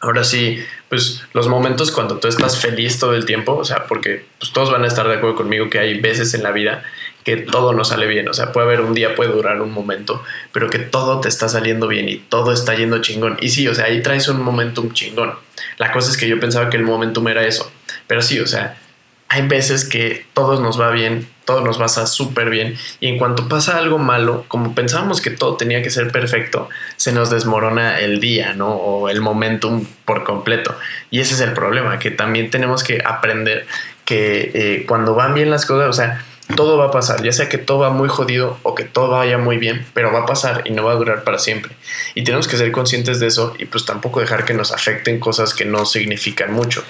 Ahora 0.00 0.24
sí, 0.24 0.62
pues 0.90 1.22
los 1.32 1.48
momentos 1.48 1.90
cuando 1.90 2.18
tú 2.18 2.28
estás 2.28 2.60
feliz 2.60 2.98
todo 2.98 3.14
el 3.14 3.24
tiempo, 3.24 3.56
o 3.56 3.64
sea, 3.64 3.86
porque 3.86 4.26
pues, 4.38 4.52
todos 4.52 4.70
van 4.70 4.84
a 4.84 4.86
estar 4.86 5.08
de 5.08 5.14
acuerdo 5.14 5.36
conmigo 5.36 5.70
que 5.70 5.78
hay 5.78 5.98
veces 5.98 6.34
en 6.34 6.42
la 6.42 6.52
vida 6.52 6.84
que 7.26 7.36
todo 7.36 7.72
no 7.72 7.84
sale 7.84 8.06
bien. 8.06 8.28
O 8.28 8.34
sea, 8.34 8.52
puede 8.52 8.68
haber 8.68 8.80
un 8.82 8.94
día, 8.94 9.16
puede 9.16 9.32
durar 9.32 9.60
un 9.60 9.72
momento, 9.72 10.22
pero 10.52 10.70
que 10.70 10.78
todo 10.78 11.20
te 11.20 11.28
está 11.28 11.48
saliendo 11.48 11.88
bien 11.88 12.08
y 12.08 12.18
todo 12.18 12.52
está 12.52 12.76
yendo 12.76 13.00
chingón. 13.00 13.36
Y 13.40 13.48
sí, 13.48 13.66
o 13.66 13.74
sea, 13.74 13.86
ahí 13.86 14.00
traes 14.00 14.28
un 14.28 14.40
momentum 14.40 14.92
chingón. 14.92 15.34
La 15.76 15.90
cosa 15.90 16.08
es 16.08 16.16
que 16.16 16.28
yo 16.28 16.38
pensaba 16.38 16.70
que 16.70 16.76
el 16.76 16.84
momentum 16.84 17.26
era 17.26 17.44
eso. 17.44 17.68
Pero 18.06 18.22
sí, 18.22 18.38
o 18.38 18.46
sea, 18.46 18.78
hay 19.26 19.48
veces 19.48 19.84
que 19.84 20.24
todo 20.34 20.60
nos 20.60 20.80
va 20.80 20.92
bien, 20.92 21.28
todo 21.44 21.62
nos 21.62 21.80
va 21.82 21.88
súper 21.88 22.48
bien. 22.48 22.76
Y 23.00 23.08
en 23.08 23.18
cuanto 23.18 23.48
pasa 23.48 23.76
algo 23.76 23.98
malo, 23.98 24.44
como 24.46 24.76
pensábamos 24.76 25.20
que 25.20 25.30
todo 25.30 25.56
tenía 25.56 25.82
que 25.82 25.90
ser 25.90 26.12
perfecto, 26.12 26.68
se 26.94 27.10
nos 27.10 27.28
desmorona 27.28 27.98
el 27.98 28.20
día, 28.20 28.54
¿no? 28.54 28.68
O 28.68 29.08
el 29.08 29.20
momentum 29.20 29.84
por 30.04 30.22
completo. 30.22 30.76
Y 31.10 31.18
ese 31.18 31.34
es 31.34 31.40
el 31.40 31.54
problema, 31.54 31.98
que 31.98 32.12
también 32.12 32.52
tenemos 32.52 32.84
que 32.84 33.02
aprender 33.04 33.66
que 34.04 34.52
eh, 34.54 34.86
cuando 34.86 35.16
van 35.16 35.34
bien 35.34 35.50
las 35.50 35.66
cosas, 35.66 35.88
o 35.88 35.92
sea, 35.92 36.24
todo 36.54 36.78
va 36.78 36.86
a 36.86 36.90
pasar, 36.92 37.22
ya 37.24 37.32
sea 37.32 37.48
que 37.48 37.58
todo 37.58 37.80
va 37.80 37.90
muy 37.90 38.08
jodido 38.08 38.58
o 38.62 38.74
que 38.76 38.84
todo 38.84 39.08
vaya 39.08 39.36
muy 39.36 39.56
bien, 39.56 39.84
pero 39.94 40.12
va 40.12 40.20
a 40.20 40.26
pasar 40.26 40.62
y 40.64 40.70
no 40.70 40.84
va 40.84 40.92
a 40.92 40.94
durar 40.94 41.24
para 41.24 41.38
siempre. 41.38 41.72
Y 42.14 42.22
tenemos 42.22 42.46
que 42.46 42.56
ser 42.56 42.70
conscientes 42.70 43.18
de 43.18 43.26
eso 43.26 43.54
y 43.58 43.64
pues 43.64 43.84
tampoco 43.84 44.20
dejar 44.20 44.44
que 44.44 44.54
nos 44.54 44.70
afecten 44.70 45.18
cosas 45.18 45.54
que 45.54 45.64
no 45.64 45.84
significan 45.86 46.52
mucho. 46.52 46.84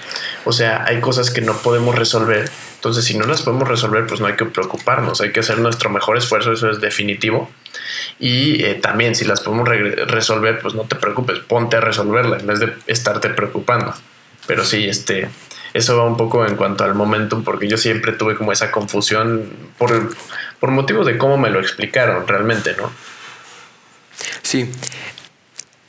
O 0.45 0.51
sea, 0.51 0.83
hay 0.85 0.99
cosas 0.99 1.31
que 1.31 1.41
no 1.41 1.57
podemos 1.57 1.95
resolver, 1.95 2.49
entonces 2.75 3.05
si 3.05 3.17
no 3.17 3.25
las 3.25 3.41
podemos 3.41 3.67
resolver, 3.67 4.05
pues 4.05 4.19
no 4.19 4.27
hay 4.27 4.35
que 4.35 4.45
preocuparnos, 4.45 5.21
hay 5.21 5.31
que 5.31 5.39
hacer 5.39 5.57
nuestro 5.57 5.89
mejor 5.89 6.17
esfuerzo, 6.17 6.51
eso 6.51 6.69
es 6.69 6.79
definitivo. 6.79 7.49
Y 8.19 8.63
eh, 8.63 8.75
también 8.75 9.15
si 9.15 9.25
las 9.25 9.41
podemos 9.41 9.67
resolver, 9.67 10.59
pues 10.59 10.75
no 10.75 10.83
te 10.83 10.95
preocupes, 10.95 11.39
ponte 11.39 11.77
a 11.77 11.81
resolverla 11.81 12.37
en 12.37 12.45
vez 12.45 12.59
de 12.59 12.73
estarte 12.85 13.29
preocupando. 13.29 13.93
Pero 14.45 14.63
sí, 14.63 14.87
este, 14.87 15.29
eso 15.77 15.97
va 15.97 16.05
un 16.05 16.17
poco 16.17 16.45
en 16.45 16.55
cuanto 16.55 16.83
al 16.83 16.95
momentum, 16.95 17.43
porque 17.43 17.67
yo 17.67 17.77
siempre 17.77 18.11
tuve 18.13 18.35
como 18.35 18.51
esa 18.51 18.71
confusión 18.71 19.49
por, 19.77 20.15
por 20.59 20.71
motivos 20.71 21.05
de 21.05 21.17
cómo 21.17 21.37
me 21.37 21.49
lo 21.49 21.59
explicaron 21.59 22.27
realmente, 22.27 22.75
¿no? 22.77 22.91
Sí. 24.41 24.69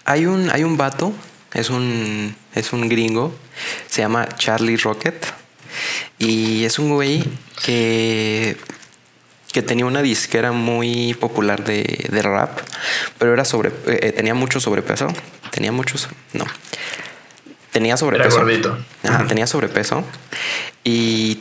Hay 0.05 0.27
un, 0.27 0.51
hay 0.51 0.65
un 0.65 0.77
vato, 0.77 1.13
es 1.55 1.71
un, 1.71 2.35
es 2.55 2.73
un 2.73 2.89
gringo, 2.89 3.35
se 3.89 4.03
llama 4.03 4.29
Charlie 4.37 4.77
Rocket, 4.77 5.27
y 6.19 6.65
es 6.65 6.79
un 6.79 6.91
güey 6.95 7.25
que 7.65 8.57
que 9.53 9.63
tenía 9.63 9.87
una 9.87 10.03
disquera 10.03 10.53
muy 10.53 11.15
popular 11.15 11.65
de, 11.65 12.07
de 12.11 12.23
rap, 12.23 12.59
pero 13.19 13.33
era 13.33 13.45
sobre, 13.45 13.73
eh, 13.87 14.13
tenía 14.13 14.35
mucho 14.35 14.61
sobrepeso, 14.61 15.09
tenía 15.51 15.73
muchos, 15.73 16.09
no, 16.35 16.45
tenía 17.79 17.97
sobrepeso. 17.97 18.45
tenía 19.29 19.47
sobrepeso 19.47 20.05
y 20.83 21.37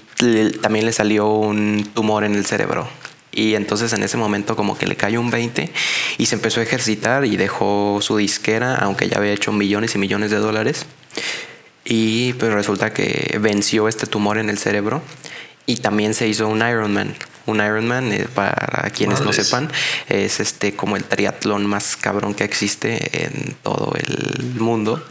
también 0.61 0.85
le 0.85 0.93
salió 0.93 1.27
un 1.27 1.89
tumor 1.95 2.23
en 2.23 2.35
el 2.35 2.45
cerebro. 2.45 2.87
Y 3.31 3.55
entonces 3.55 3.91
en 3.93 4.03
ese 4.03 4.17
momento 4.17 4.55
como 4.55 4.77
que 4.77 4.85
le 4.85 4.95
cayó 4.95 5.19
un 5.19 5.31
20 5.31 5.71
y 6.19 6.25
se 6.27 6.35
empezó 6.35 6.59
a 6.59 6.63
ejercitar 6.63 7.25
y 7.25 7.37
dejó 7.37 7.99
su 8.01 8.17
disquera, 8.17 8.75
aunque 8.75 9.09
ya 9.09 9.17
había 9.17 9.31
hecho 9.31 9.51
millones 9.51 9.95
y 9.95 9.97
millones 9.97 10.29
de 10.29 10.37
dólares. 10.37 10.85
Y 11.83 12.33
pues 12.33 12.53
resulta 12.53 12.93
que 12.93 13.37
venció 13.41 13.87
este 13.87 14.05
tumor 14.05 14.37
en 14.37 14.51
el 14.51 14.59
cerebro 14.59 15.01
y 15.65 15.77
también 15.77 16.13
se 16.13 16.27
hizo 16.27 16.47
un 16.47 16.59
Ironman. 16.59 17.15
Un 17.47 17.57
Ironman, 17.57 18.11
eh, 18.11 18.27
para 18.33 18.89
quienes 18.91 19.21
no 19.21 19.33
sepan, 19.33 19.71
es 20.07 20.39
este 20.39 20.75
como 20.75 20.95
el 20.95 21.03
triatlón 21.03 21.65
más 21.65 21.95
cabrón 21.95 22.35
que 22.35 22.43
existe 22.43 23.25
en 23.25 23.55
todo 23.63 23.93
el 23.95 24.59
mundo. 24.59 25.03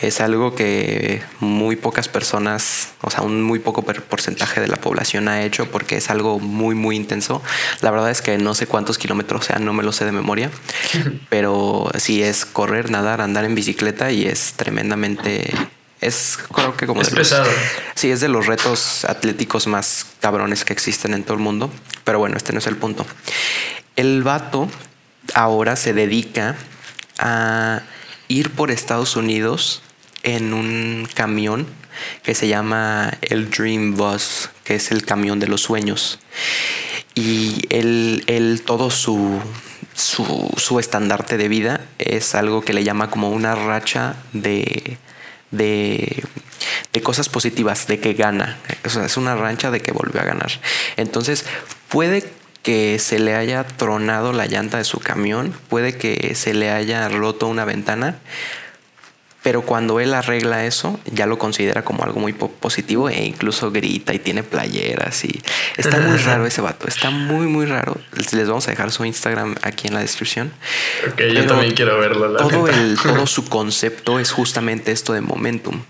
Es 0.00 0.20
algo 0.20 0.54
que 0.54 1.22
muy 1.40 1.76
pocas 1.76 2.08
personas, 2.08 2.88
o 3.02 3.10
sea, 3.10 3.22
un 3.22 3.42
muy 3.42 3.60
poco 3.60 3.82
porcentaje 3.82 4.60
de 4.60 4.68
la 4.68 4.76
población 4.76 5.28
ha 5.28 5.42
hecho 5.42 5.70
porque 5.70 5.96
es 5.96 6.10
algo 6.10 6.38
muy, 6.38 6.74
muy 6.74 6.96
intenso. 6.96 7.42
La 7.80 7.90
verdad 7.90 8.10
es 8.10 8.20
que 8.20 8.36
no 8.36 8.54
sé 8.54 8.66
cuántos 8.66 8.98
kilómetros 8.98 9.46
sean, 9.46 9.64
no 9.64 9.72
me 9.72 9.82
lo 9.82 9.92
sé 9.92 10.04
de 10.04 10.12
memoria, 10.12 10.50
pero 11.30 11.90
sí 11.96 12.22
es 12.22 12.44
correr, 12.44 12.90
nadar, 12.90 13.20
andar 13.20 13.44
en 13.44 13.54
bicicleta 13.54 14.10
y 14.10 14.26
es 14.26 14.54
tremendamente 14.56 15.54
es 16.00 16.38
creo 16.52 16.76
que 16.76 16.86
como 16.86 17.02
es 17.02 17.10
pesado. 17.10 17.48
sí, 17.94 18.10
es 18.10 18.20
de 18.20 18.28
los 18.28 18.46
retos 18.46 19.04
atléticos 19.04 19.66
más 19.66 20.06
cabrones 20.20 20.64
que 20.64 20.72
existen 20.72 21.14
en 21.14 21.24
todo 21.24 21.34
el 21.34 21.42
mundo. 21.42 21.70
Pero 22.04 22.18
bueno, 22.18 22.36
este 22.36 22.52
no 22.52 22.58
es 22.58 22.66
el 22.66 22.76
punto. 22.76 23.06
El 23.96 24.22
vato 24.22 24.68
ahora 25.34 25.76
se 25.76 25.92
dedica 25.92 26.56
a 27.18 27.80
ir 28.28 28.50
por 28.50 28.70
Estados 28.70 29.16
Unidos 29.16 29.82
en 30.22 30.52
un 30.52 31.08
camión 31.14 31.66
que 32.22 32.34
se 32.34 32.48
llama 32.48 33.16
el 33.22 33.50
Dream 33.50 33.96
Bus, 33.96 34.50
que 34.64 34.74
es 34.74 34.90
el 34.90 35.04
camión 35.04 35.40
de 35.40 35.48
los 35.48 35.62
sueños. 35.62 36.18
Y 37.14 37.62
él, 37.70 38.22
él 38.26 38.62
todo 38.66 38.90
su, 38.90 39.40
su, 39.94 40.50
su 40.58 40.78
estandarte 40.78 41.38
de 41.38 41.48
vida 41.48 41.80
es 41.98 42.34
algo 42.34 42.60
que 42.60 42.74
le 42.74 42.84
llama 42.84 43.08
como 43.10 43.30
una 43.30 43.54
racha 43.54 44.16
de 44.34 44.98
de, 45.50 46.24
cosas 47.02 47.28
positivas, 47.28 47.86
de 47.86 48.00
que 48.00 48.14
gana. 48.14 48.58
Es 48.84 49.16
una 49.16 49.36
rancha 49.36 49.70
de 49.70 49.80
que 49.80 49.92
volvió 49.92 50.20
a 50.20 50.24
ganar. 50.24 50.50
Entonces, 50.96 51.44
puede 51.88 52.24
que 52.62 52.98
se 52.98 53.18
le 53.18 53.34
haya 53.34 53.64
tronado 53.64 54.32
la 54.32 54.46
llanta 54.46 54.78
de 54.78 54.84
su 54.84 54.98
camión, 54.98 55.54
puede 55.68 55.96
que 55.96 56.34
se 56.34 56.52
le 56.52 56.70
haya 56.70 57.08
roto 57.08 57.46
una 57.46 57.64
ventana, 57.64 58.18
pero 59.46 59.62
cuando 59.62 60.00
él 60.00 60.12
arregla 60.12 60.66
eso, 60.66 60.98
ya 61.04 61.24
lo 61.24 61.38
considera 61.38 61.84
como 61.84 62.02
algo 62.02 62.18
muy 62.18 62.32
positivo 62.32 63.08
e 63.08 63.26
incluso 63.26 63.70
grita 63.70 64.12
y 64.12 64.18
tiene 64.18 64.42
playeras 64.42 65.24
y 65.24 65.40
está 65.76 65.98
muy 66.00 66.18
raro 66.18 66.46
ese 66.46 66.60
vato, 66.62 66.88
está 66.88 67.10
muy 67.10 67.46
muy 67.46 67.64
raro. 67.64 67.96
Les 68.32 68.48
vamos 68.48 68.66
a 68.66 68.72
dejar 68.72 68.90
su 68.90 69.04
Instagram 69.04 69.54
aquí 69.62 69.86
en 69.86 69.94
la 69.94 70.00
descripción. 70.00 70.52
Ok, 71.12 71.22
yo 71.32 71.46
también 71.46 71.74
quiero 71.74 71.96
verlo. 71.96 72.36
todo, 72.38 72.66
el, 72.66 72.98
todo 73.00 73.24
su 73.28 73.44
concepto 73.44 74.18
es 74.18 74.32
justamente 74.32 74.90
esto 74.90 75.12
de 75.12 75.20
momentum 75.20 75.80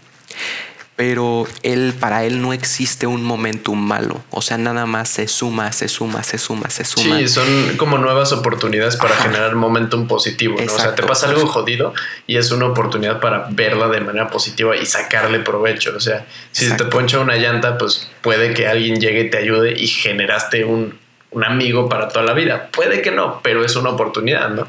pero 0.96 1.46
él, 1.62 1.92
para 2.00 2.24
él 2.24 2.40
no 2.40 2.54
existe 2.54 3.06
un 3.06 3.22
momentum 3.22 3.78
malo. 3.78 4.24
O 4.30 4.40
sea, 4.40 4.56
nada 4.56 4.86
más 4.86 5.10
se 5.10 5.28
suma, 5.28 5.70
se 5.72 5.88
suma, 5.88 6.22
se 6.22 6.38
suma, 6.38 6.70
se 6.70 6.86
suma. 6.86 7.18
Sí, 7.18 7.28
son 7.28 7.76
como 7.76 7.98
nuevas 7.98 8.32
oportunidades 8.32 8.96
para 8.96 9.14
generar 9.14 9.54
momentum 9.56 10.08
positivo. 10.08 10.56
¿no? 10.58 10.72
O 10.72 10.76
sea, 10.78 10.94
te 10.94 11.02
pasa 11.02 11.28
algo 11.28 11.46
jodido 11.46 11.92
y 12.26 12.38
es 12.38 12.50
una 12.50 12.64
oportunidad 12.64 13.20
para 13.20 13.46
verla 13.50 13.88
de 13.88 14.00
manera 14.00 14.28
positiva 14.28 14.74
y 14.74 14.86
sacarle 14.86 15.40
provecho. 15.40 15.92
O 15.94 16.00
sea, 16.00 16.24
si 16.50 16.74
te 16.74 16.84
poncha 16.84 17.20
una 17.20 17.36
llanta, 17.36 17.76
pues 17.76 18.10
puede 18.22 18.54
que 18.54 18.66
alguien 18.66 18.98
llegue 18.98 19.20
y 19.20 19.30
te 19.30 19.36
ayude 19.36 19.74
y 19.78 19.86
generaste 19.88 20.64
un, 20.64 20.98
un 21.30 21.44
amigo 21.44 21.90
para 21.90 22.08
toda 22.08 22.24
la 22.24 22.32
vida. 22.32 22.70
Puede 22.72 23.02
que 23.02 23.10
no, 23.10 23.40
pero 23.42 23.66
es 23.66 23.76
una 23.76 23.90
oportunidad, 23.90 24.48
¿no? 24.48 24.66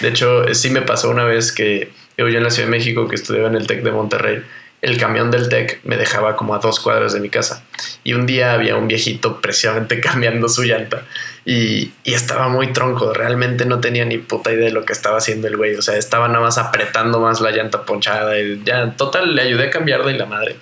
De 0.00 0.08
hecho, 0.08 0.52
sí 0.52 0.70
me 0.70 0.82
pasó 0.82 1.10
una 1.10 1.22
vez 1.22 1.52
que 1.52 1.92
yo 2.18 2.26
en 2.26 2.42
la 2.42 2.50
Ciudad 2.50 2.66
de 2.66 2.72
México, 2.76 3.06
que 3.06 3.14
estudiaba 3.14 3.48
en 3.48 3.54
el 3.54 3.68
TEC 3.68 3.82
de 3.82 3.92
Monterrey 3.92 4.42
el 4.82 4.96
camión 4.96 5.30
del 5.30 5.48
TEC 5.48 5.80
me 5.84 5.96
dejaba 5.96 6.36
como 6.36 6.54
a 6.54 6.58
dos 6.58 6.80
cuadras 6.80 7.12
de 7.12 7.20
mi 7.20 7.28
casa. 7.28 7.64
Y 8.02 8.14
un 8.14 8.26
día 8.26 8.54
había 8.54 8.76
un 8.76 8.88
viejito 8.88 9.40
precisamente 9.40 10.00
cambiando 10.00 10.48
su 10.48 10.62
llanta 10.62 11.02
y, 11.44 11.92
estaba 12.04 12.48
muy 12.48 12.72
tronco. 12.72 13.12
Realmente 13.12 13.64
no 13.64 13.80
tenía 13.80 14.04
ni 14.04 14.18
puta 14.18 14.52
idea 14.52 14.66
de 14.66 14.72
lo 14.72 14.84
que 14.84 14.92
estaba 14.92 15.18
haciendo 15.18 15.48
el 15.48 15.56
güey. 15.56 15.74
O 15.74 15.82
sea, 15.82 15.96
estaba 15.96 16.28
nada 16.28 16.40
más 16.40 16.58
apretando 16.58 17.20
más 17.20 17.40
la 17.40 17.50
llanta 17.50 17.84
ponchada 17.84 18.38
y 18.38 18.62
ya, 18.64 18.92
total, 18.96 19.34
le 19.34 19.42
ayudé 19.42 19.68
a 19.68 19.70
cambiarla 19.70 20.10
y 20.10 20.18
la 20.18 20.26
madre. 20.26 20.56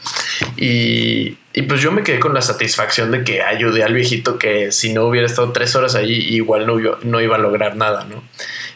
Y, 0.56 1.36
pues 1.68 1.80
yo 1.80 1.90
me 1.90 2.04
quedé 2.04 2.20
con 2.20 2.34
la 2.34 2.42
satisfacción 2.42 3.10
de 3.10 3.24
que 3.24 3.42
ayudé 3.42 3.82
al 3.82 3.92
viejito 3.92 4.38
que 4.38 4.70
si 4.70 4.92
no 4.92 5.04
hubiera 5.04 5.26
estado 5.26 5.50
tres 5.52 5.74
horas 5.74 5.96
allí, 5.96 6.14
igual 6.14 6.66
no, 6.66 6.76
no 7.02 7.20
iba 7.20 7.36
a 7.36 7.38
lograr 7.38 7.76
nada, 7.76 8.04
¿no? 8.04 8.22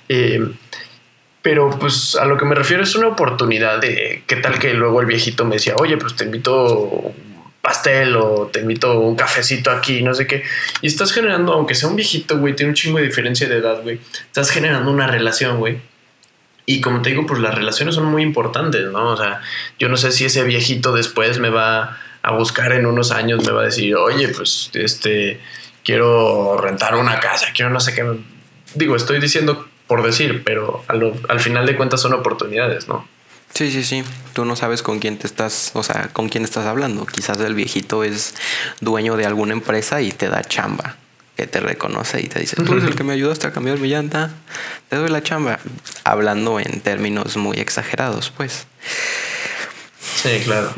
Eh, 0.09 0.41
pero 1.43 1.71
pues 1.79 2.15
a 2.15 2.25
lo 2.25 2.39
que 2.39 2.45
me 2.45 2.55
refiero 2.55 2.85
es 2.85 2.95
una 2.95 3.09
oportunidad 3.09 3.81
de 3.81 4.23
qué 4.27 4.37
tal 4.37 4.59
que 4.61 4.73
luego 4.75 5.01
el 5.01 5.07
viejito 5.07 5.45
me 5.45 5.57
decía, 5.57 5.75
oye, 5.79 5.97
pues 5.97 6.15
te 6.15 6.25
invito 6.25 6.73
un 6.73 7.53
pastel 7.61 8.17
o 8.17 8.49
te 8.53 8.61
invito 8.61 9.01
un 9.01 9.17
cafecito 9.17 9.71
aquí, 9.73 10.03
no 10.03 10.15
sé 10.15 10.29
qué. 10.29 10.45
Y 10.83 10.87
estás 10.87 11.13
generando, 11.13 11.53
aunque 11.53 11.75
sea 11.75 11.89
un 11.89 11.97
viejito, 11.97 12.39
güey, 12.39 12.55
tiene 12.55 12.71
un 12.71 12.77
chingo 12.77 12.99
de 12.99 13.07
diferencia 13.07 13.49
de 13.49 13.57
edad, 13.57 13.83
güey. 13.83 13.99
Estás 14.15 14.51
generando 14.51 14.91
una 14.91 15.09
relación, 15.09 15.59
güey. 15.59 15.81
Y 16.65 16.81
como 16.81 17.03
te 17.03 17.11
digo, 17.11 17.27
pues 17.27 17.41
las 17.41 17.57
relaciones 17.57 17.97
son 17.97 18.05
muy 18.07 18.23
importantes, 18.23 18.85
¿no? 18.93 19.07
O 19.07 19.17
sea, 19.17 19.41
yo 19.81 19.89
no 19.89 19.97
sé 19.97 20.13
si 20.13 20.25
ese 20.25 20.45
viejito 20.45 20.93
después 20.93 21.41
me 21.41 21.51
va 21.51 21.99
a 22.23 22.33
buscar 22.33 22.73
en 22.73 22.87
unos 22.87 23.11
años, 23.11 23.45
me 23.45 23.51
va 23.51 23.63
a 23.63 23.65
decir, 23.65 23.97
oye, 23.97 24.29
pues 24.29 24.71
este, 24.75 25.41
quiero 25.85 26.57
rentar 26.57 26.95
una 26.95 27.19
casa, 27.19 27.49
quiero 27.53 27.73
no 27.73 27.81
sé 27.81 27.95
qué. 27.95 28.05
Digo, 28.75 28.95
estoy 28.95 29.19
diciendo 29.19 29.69
por 29.93 30.03
decir, 30.03 30.43
pero 30.43 30.83
al, 30.89 31.39
final 31.39 31.67
de 31.67 31.77
cuentas 31.77 32.01
son 32.01 32.15
oportunidades, 32.15 32.89
¿no? 32.89 33.07
Sí, 33.53 33.71
sí, 33.71 33.85
sí. 33.85 34.03
Tú 34.33 34.47
no 34.47 34.57
sabes 34.57 34.83
con 34.83 35.01
quién 35.01 35.19
te 35.19 35.27
estás, 35.27 35.73
o 35.75 35.83
sea, 35.83 36.09
con 36.15 36.31
quién 36.31 36.45
estás 36.45 36.65
hablando. 36.65 37.05
Quizás 37.05 37.39
el 37.41 37.55
viejito 37.55 38.03
es 38.03 38.35
dueño 38.81 39.19
de 39.19 39.27
alguna 39.27 39.53
empresa 39.53 40.01
y 40.01 40.11
te 40.11 40.31
da 40.31 40.43
chamba, 40.45 40.97
que 41.37 41.47
te 41.47 41.61
reconoce 41.61 42.23
y 42.23 42.29
te 42.29 42.41
dice, 42.41 42.57
tú 42.57 42.73
eres 42.73 42.85
el 42.85 42.97
que 42.97 43.05
me 43.05 43.13
ayudaste 43.13 43.49
a 43.49 43.53
cambiar 43.53 43.81
mi 43.81 43.89
llanta, 43.89 44.31
te 44.89 44.97
doy 44.97 45.11
la 45.11 45.23
chamba. 45.23 45.59
Hablando 46.05 46.59
en 46.59 46.81
términos 46.81 47.37
muy 47.37 47.59
exagerados, 47.59 48.33
pues. 48.35 48.67
Sí, 50.01 50.41
claro. 50.43 50.73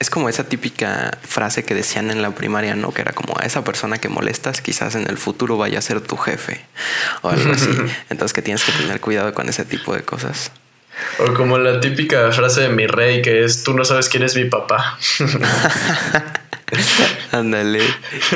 Es 0.00 0.10
como 0.10 0.28
esa 0.28 0.44
típica 0.44 1.18
frase 1.22 1.62
que 1.62 1.74
decían 1.74 2.10
en 2.10 2.22
la 2.22 2.34
primaria, 2.34 2.74
¿no? 2.74 2.92
Que 2.92 3.02
era 3.02 3.12
como 3.12 3.34
a 3.38 3.44
esa 3.44 3.62
persona 3.62 3.98
que 3.98 4.08
molestas, 4.08 4.62
quizás 4.62 4.94
en 4.94 5.08
el 5.08 5.18
futuro 5.18 5.56
vaya 5.56 5.78
a 5.78 5.82
ser 5.82 6.00
tu 6.00 6.16
jefe 6.16 6.64
o 7.22 7.28
algo 7.28 7.52
así. 7.52 7.70
Entonces 8.10 8.32
que 8.32 8.42
tienes 8.42 8.64
que 8.64 8.72
tener 8.72 9.00
cuidado 9.00 9.34
con 9.34 9.48
ese 9.48 9.64
tipo 9.64 9.94
de 9.94 10.02
cosas. 10.02 10.50
O 11.18 11.32
como 11.34 11.58
la 11.58 11.80
típica 11.80 12.32
frase 12.32 12.62
de 12.62 12.68
mi 12.70 12.86
rey 12.86 13.22
que 13.22 13.44
es, 13.44 13.62
tú 13.62 13.74
no 13.74 13.84
sabes 13.84 14.08
quién 14.08 14.22
es 14.22 14.34
mi 14.34 14.46
papá. 14.46 14.98
Ándale. 17.32 17.80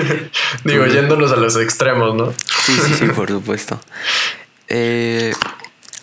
Digo, 0.64 0.86
yéndonos 0.86 1.32
a 1.32 1.36
los 1.36 1.56
extremos, 1.56 2.14
¿no? 2.14 2.32
Sí, 2.62 2.76
sí, 2.84 2.94
sí, 2.94 3.06
por 3.08 3.28
supuesto. 3.28 3.80
Eh, 4.68 5.32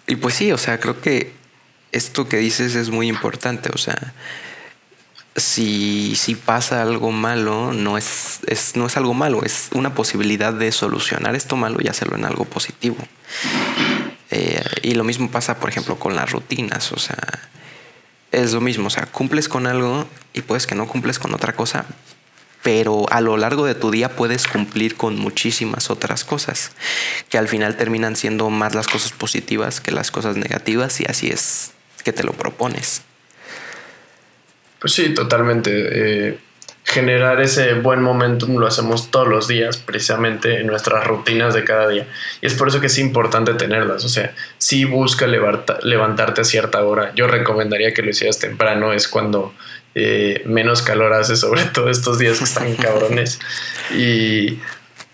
y 0.07 0.15
pues 0.15 0.35
sí, 0.35 0.51
o 0.51 0.57
sea, 0.57 0.79
creo 0.79 1.01
que 1.01 1.33
esto 1.91 2.27
que 2.27 2.37
dices 2.37 2.75
es 2.75 2.89
muy 2.89 3.07
importante. 3.07 3.69
O 3.73 3.77
sea, 3.77 4.13
si, 5.35 6.37
pasa 6.45 6.81
algo 6.81 7.11
malo, 7.11 7.73
no 7.73 7.97
es, 7.97 8.39
es, 8.47 8.75
no 8.75 8.87
es 8.87 8.97
algo 8.97 9.13
malo, 9.13 9.43
es 9.43 9.69
una 9.73 9.93
posibilidad 9.93 10.53
de 10.53 10.71
solucionar 10.71 11.35
esto 11.35 11.55
malo 11.55 11.77
y 11.81 11.87
hacerlo 11.87 12.17
en 12.17 12.25
algo 12.25 12.45
positivo. 12.45 12.97
Eh, 14.29 14.63
y 14.81 14.93
lo 14.93 15.03
mismo 15.03 15.29
pasa, 15.29 15.59
por 15.59 15.69
ejemplo, 15.69 15.97
con 15.97 16.15
las 16.15 16.31
rutinas. 16.31 16.91
O 16.91 16.99
sea, 16.99 17.17
es 18.31 18.53
lo 18.53 18.61
mismo. 18.61 18.87
O 18.87 18.89
sea, 18.89 19.05
cumples 19.05 19.49
con 19.49 19.67
algo 19.67 20.07
y 20.33 20.41
puedes 20.41 20.67
que 20.67 20.75
no 20.75 20.87
cumples 20.87 21.19
con 21.19 21.33
otra 21.33 21.53
cosa, 21.53 21.85
pero 22.63 23.05
a 23.09 23.21
lo 23.21 23.37
largo 23.37 23.65
de 23.65 23.75
tu 23.75 23.91
día 23.91 24.15
puedes 24.15 24.47
cumplir 24.47 24.95
con 24.95 25.17
muchísimas 25.19 25.89
otras 25.89 26.23
cosas, 26.23 26.71
que 27.29 27.37
al 27.37 27.47
final 27.47 27.75
terminan 27.75 28.15
siendo 28.15 28.49
más 28.49 28.75
las 28.75 28.87
cosas 28.87 29.11
positivas 29.11 29.81
que 29.81 29.91
las 29.91 30.11
cosas 30.11 30.37
negativas 30.37 30.99
y 31.01 31.05
así 31.07 31.27
es 31.27 31.71
que 32.03 32.13
te 32.13 32.23
lo 32.23 32.33
propones. 32.33 33.01
Pues 34.81 34.93
sí, 34.93 35.13
totalmente. 35.13 35.71
Eh, 35.71 36.37
generar 36.83 37.39
ese 37.39 37.75
buen 37.75 38.01
momentum 38.01 38.57
lo 38.57 38.65
hacemos 38.65 39.11
todos 39.11 39.27
los 39.27 39.47
días, 39.47 39.77
precisamente 39.77 40.59
en 40.59 40.67
nuestras 40.67 41.05
rutinas 41.05 41.53
de 41.53 41.63
cada 41.63 41.87
día. 41.87 42.07
Y 42.41 42.47
es 42.47 42.55
por 42.55 42.67
eso 42.67 42.81
que 42.81 42.87
es 42.87 42.97
importante 42.97 43.53
tenerlas. 43.53 44.03
O 44.03 44.09
sea, 44.09 44.33
si 44.57 44.85
busca 44.85 45.27
levantarte 45.27 46.41
a 46.41 46.43
cierta 46.43 46.83
hora. 46.83 47.13
Yo 47.15 47.27
recomendaría 47.27 47.93
que 47.93 48.01
lo 48.01 48.09
hicieras 48.09 48.39
temprano, 48.39 48.91
es 48.91 49.07
cuando 49.07 49.53
eh, 49.93 50.41
menos 50.45 50.81
calor 50.81 51.13
hace, 51.13 51.35
sobre 51.35 51.65
todo 51.65 51.89
estos 51.89 52.17
días 52.17 52.39
que 52.39 52.45
están 52.45 52.75
cabrones. 52.75 53.39
Y, 53.93 54.59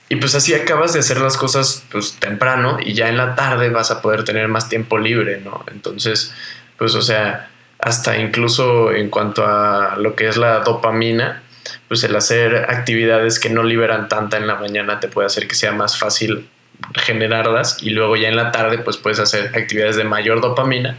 y 0.08 0.16
pues 0.18 0.36
así 0.36 0.54
acabas 0.54 0.94
de 0.94 1.00
hacer 1.00 1.20
las 1.20 1.36
cosas 1.36 1.84
pues 1.92 2.14
temprano 2.20 2.78
y 2.80 2.94
ya 2.94 3.10
en 3.10 3.18
la 3.18 3.34
tarde 3.34 3.70
vas 3.70 3.90
a 3.90 4.02
poder 4.02 4.24
tener 4.24 4.48
más 4.48 4.70
tiempo 4.70 5.00
libre, 5.00 5.42
¿no? 5.44 5.66
Entonces, 5.72 6.32
pues 6.78 6.94
o 6.94 7.02
sea, 7.02 7.50
hasta 7.80 8.18
incluso 8.18 8.92
en 8.92 9.10
cuanto 9.10 9.46
a 9.46 9.98
lo 9.98 10.16
que 10.16 10.28
es 10.28 10.38
la 10.38 10.60
dopamina, 10.60 11.44
pues 11.88 12.04
el 12.04 12.16
hacer 12.16 12.56
actividades 12.70 13.40
que 13.40 13.50
no 13.50 13.64
liberan 13.64 14.08
tanta 14.08 14.38
en 14.38 14.48
la 14.48 14.56
mañana 14.56 15.00
te 15.00 15.08
puede 15.08 15.28
hacer 15.28 15.48
que 15.48 15.56
sea 15.56 15.72
más 15.72 15.98
fácil 15.98 16.50
generarlas 16.96 17.78
y 17.82 17.90
luego 17.90 18.16
ya 18.16 18.30
en 18.30 18.36
la 18.36 18.52
tarde 18.52 18.78
pues 18.78 18.98
puedes 18.98 19.20
hacer 19.20 19.52
actividades 19.56 19.96
de 19.96 20.04
mayor 20.04 20.42
dopamina 20.42 20.98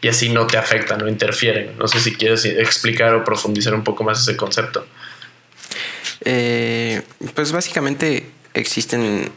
y 0.00 0.08
así 0.08 0.28
no 0.28 0.46
te 0.46 0.56
afectan, 0.56 0.98
no 0.98 1.08
interfieren. 1.08 1.72
No 1.78 1.88
sé 1.88 2.00
si 2.00 2.14
quieres 2.14 2.44
explicar 2.44 3.14
o 3.14 3.24
profundizar 3.24 3.74
un 3.74 3.84
poco 3.84 4.04
más 4.04 4.20
ese 4.20 4.36
concepto. 4.36 4.86
Eh, 6.24 7.02
pues 7.34 7.52
básicamente 7.52 8.30
existen... 8.54 9.30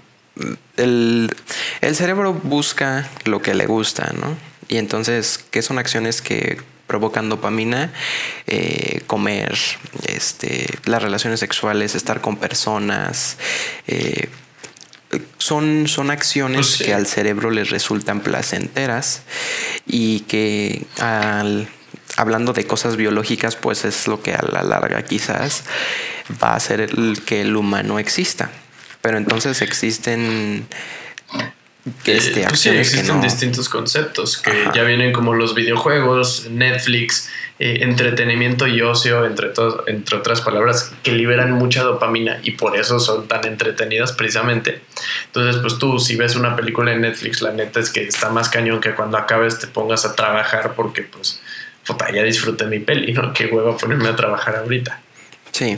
El, 0.78 1.30
el 1.82 1.96
cerebro 1.98 2.34
busca 2.34 3.10
lo 3.26 3.42
que 3.42 3.54
le 3.54 3.66
gusta, 3.66 4.14
¿no? 4.14 4.38
Y 4.70 4.78
entonces, 4.78 5.44
¿qué 5.52 5.62
son 5.62 5.80
acciones 5.80 6.22
que 6.22 6.60
provocan 6.90 7.30
dopamina, 7.30 7.94
eh, 8.48 9.04
comer, 9.06 9.56
este, 10.08 10.68
las 10.86 11.04
relaciones 11.04 11.40
sexuales, 11.40 11.94
estar 11.94 12.20
con 12.20 12.36
personas. 12.38 13.38
Eh, 13.86 14.28
son, 15.38 15.88
son 15.88 16.10
acciones 16.10 16.78
pues 16.78 16.88
que 16.88 16.94
al 16.96 17.06
cerebro 17.06 17.52
les 17.52 17.70
resultan 17.70 18.22
placenteras 18.22 19.22
y 19.86 20.22
que 20.22 20.88
al, 21.00 21.68
hablando 22.18 22.54
de 22.54 22.66
cosas 22.66 22.96
biológicas, 22.96 23.56
pues 23.56 23.86
es 23.86 24.08
lo 24.08 24.24
que 24.24 24.34
a 24.34 24.42
la 24.42 24.64
larga 24.64 25.04
quizás 25.04 25.64
va 26.44 26.54
a 26.54 26.56
hacer 26.56 26.82
el, 26.82 27.22
que 27.24 27.42
el 27.42 27.56
humano 27.56 28.00
exista. 28.00 28.50
Pero 29.02 29.18
entonces 29.18 29.62
existen 29.62 30.68
que 32.04 32.18
este, 32.18 32.46
pues 32.46 32.60
sí, 32.60 32.70
existen 32.70 33.22
distintos 33.22 33.70
conceptos 33.70 34.38
que 34.38 34.52
ya 34.76 34.84
vienen 34.84 35.14
como 35.14 35.34
los 35.34 35.56
videojuegos, 35.56 36.48
Netflix, 36.50 37.30
eh, 37.58 37.80
entretenimiento 37.82 38.68
y 38.68 38.82
ocio, 38.82 39.26
entre, 39.26 39.52
entre 39.88 40.18
otras 40.18 40.42
palabras, 40.42 40.94
que 41.04 41.14
liberan 41.14 41.54
mucha 41.54 41.84
dopamina 41.84 42.40
y 42.44 42.52
por 42.52 42.78
eso 42.78 43.00
son 43.00 43.28
tan 43.28 43.46
entretenidas 43.46 44.12
precisamente. 44.12 44.82
Entonces, 45.28 45.62
pues 45.62 45.78
tú 45.78 46.00
si 46.00 46.18
ves 46.18 46.36
una 46.36 46.56
película 46.56 46.92
en 46.92 47.02
Netflix, 47.02 47.42
la 47.42 47.54
neta 47.54 47.80
es 47.80 47.90
que 47.90 48.04
está 48.04 48.30
más 48.30 48.50
cañón 48.50 48.82
que 48.82 48.94
cuando 48.94 49.18
acabes 49.18 49.60
te 49.60 49.68
pongas 49.68 50.06
a 50.06 50.16
trabajar 50.16 50.74
porque 50.76 51.04
pues, 51.04 51.42
puta, 51.88 52.12
ya 52.12 52.24
disfruté 52.24 52.66
mi 52.66 52.80
peli, 52.80 53.14
¿no? 53.14 53.34
Qué 53.34 53.46
huevo 53.46 53.78
ponerme 53.78 54.10
a 54.10 54.16
trabajar 54.16 54.58
ahorita. 54.58 55.02
Sí. 55.60 55.78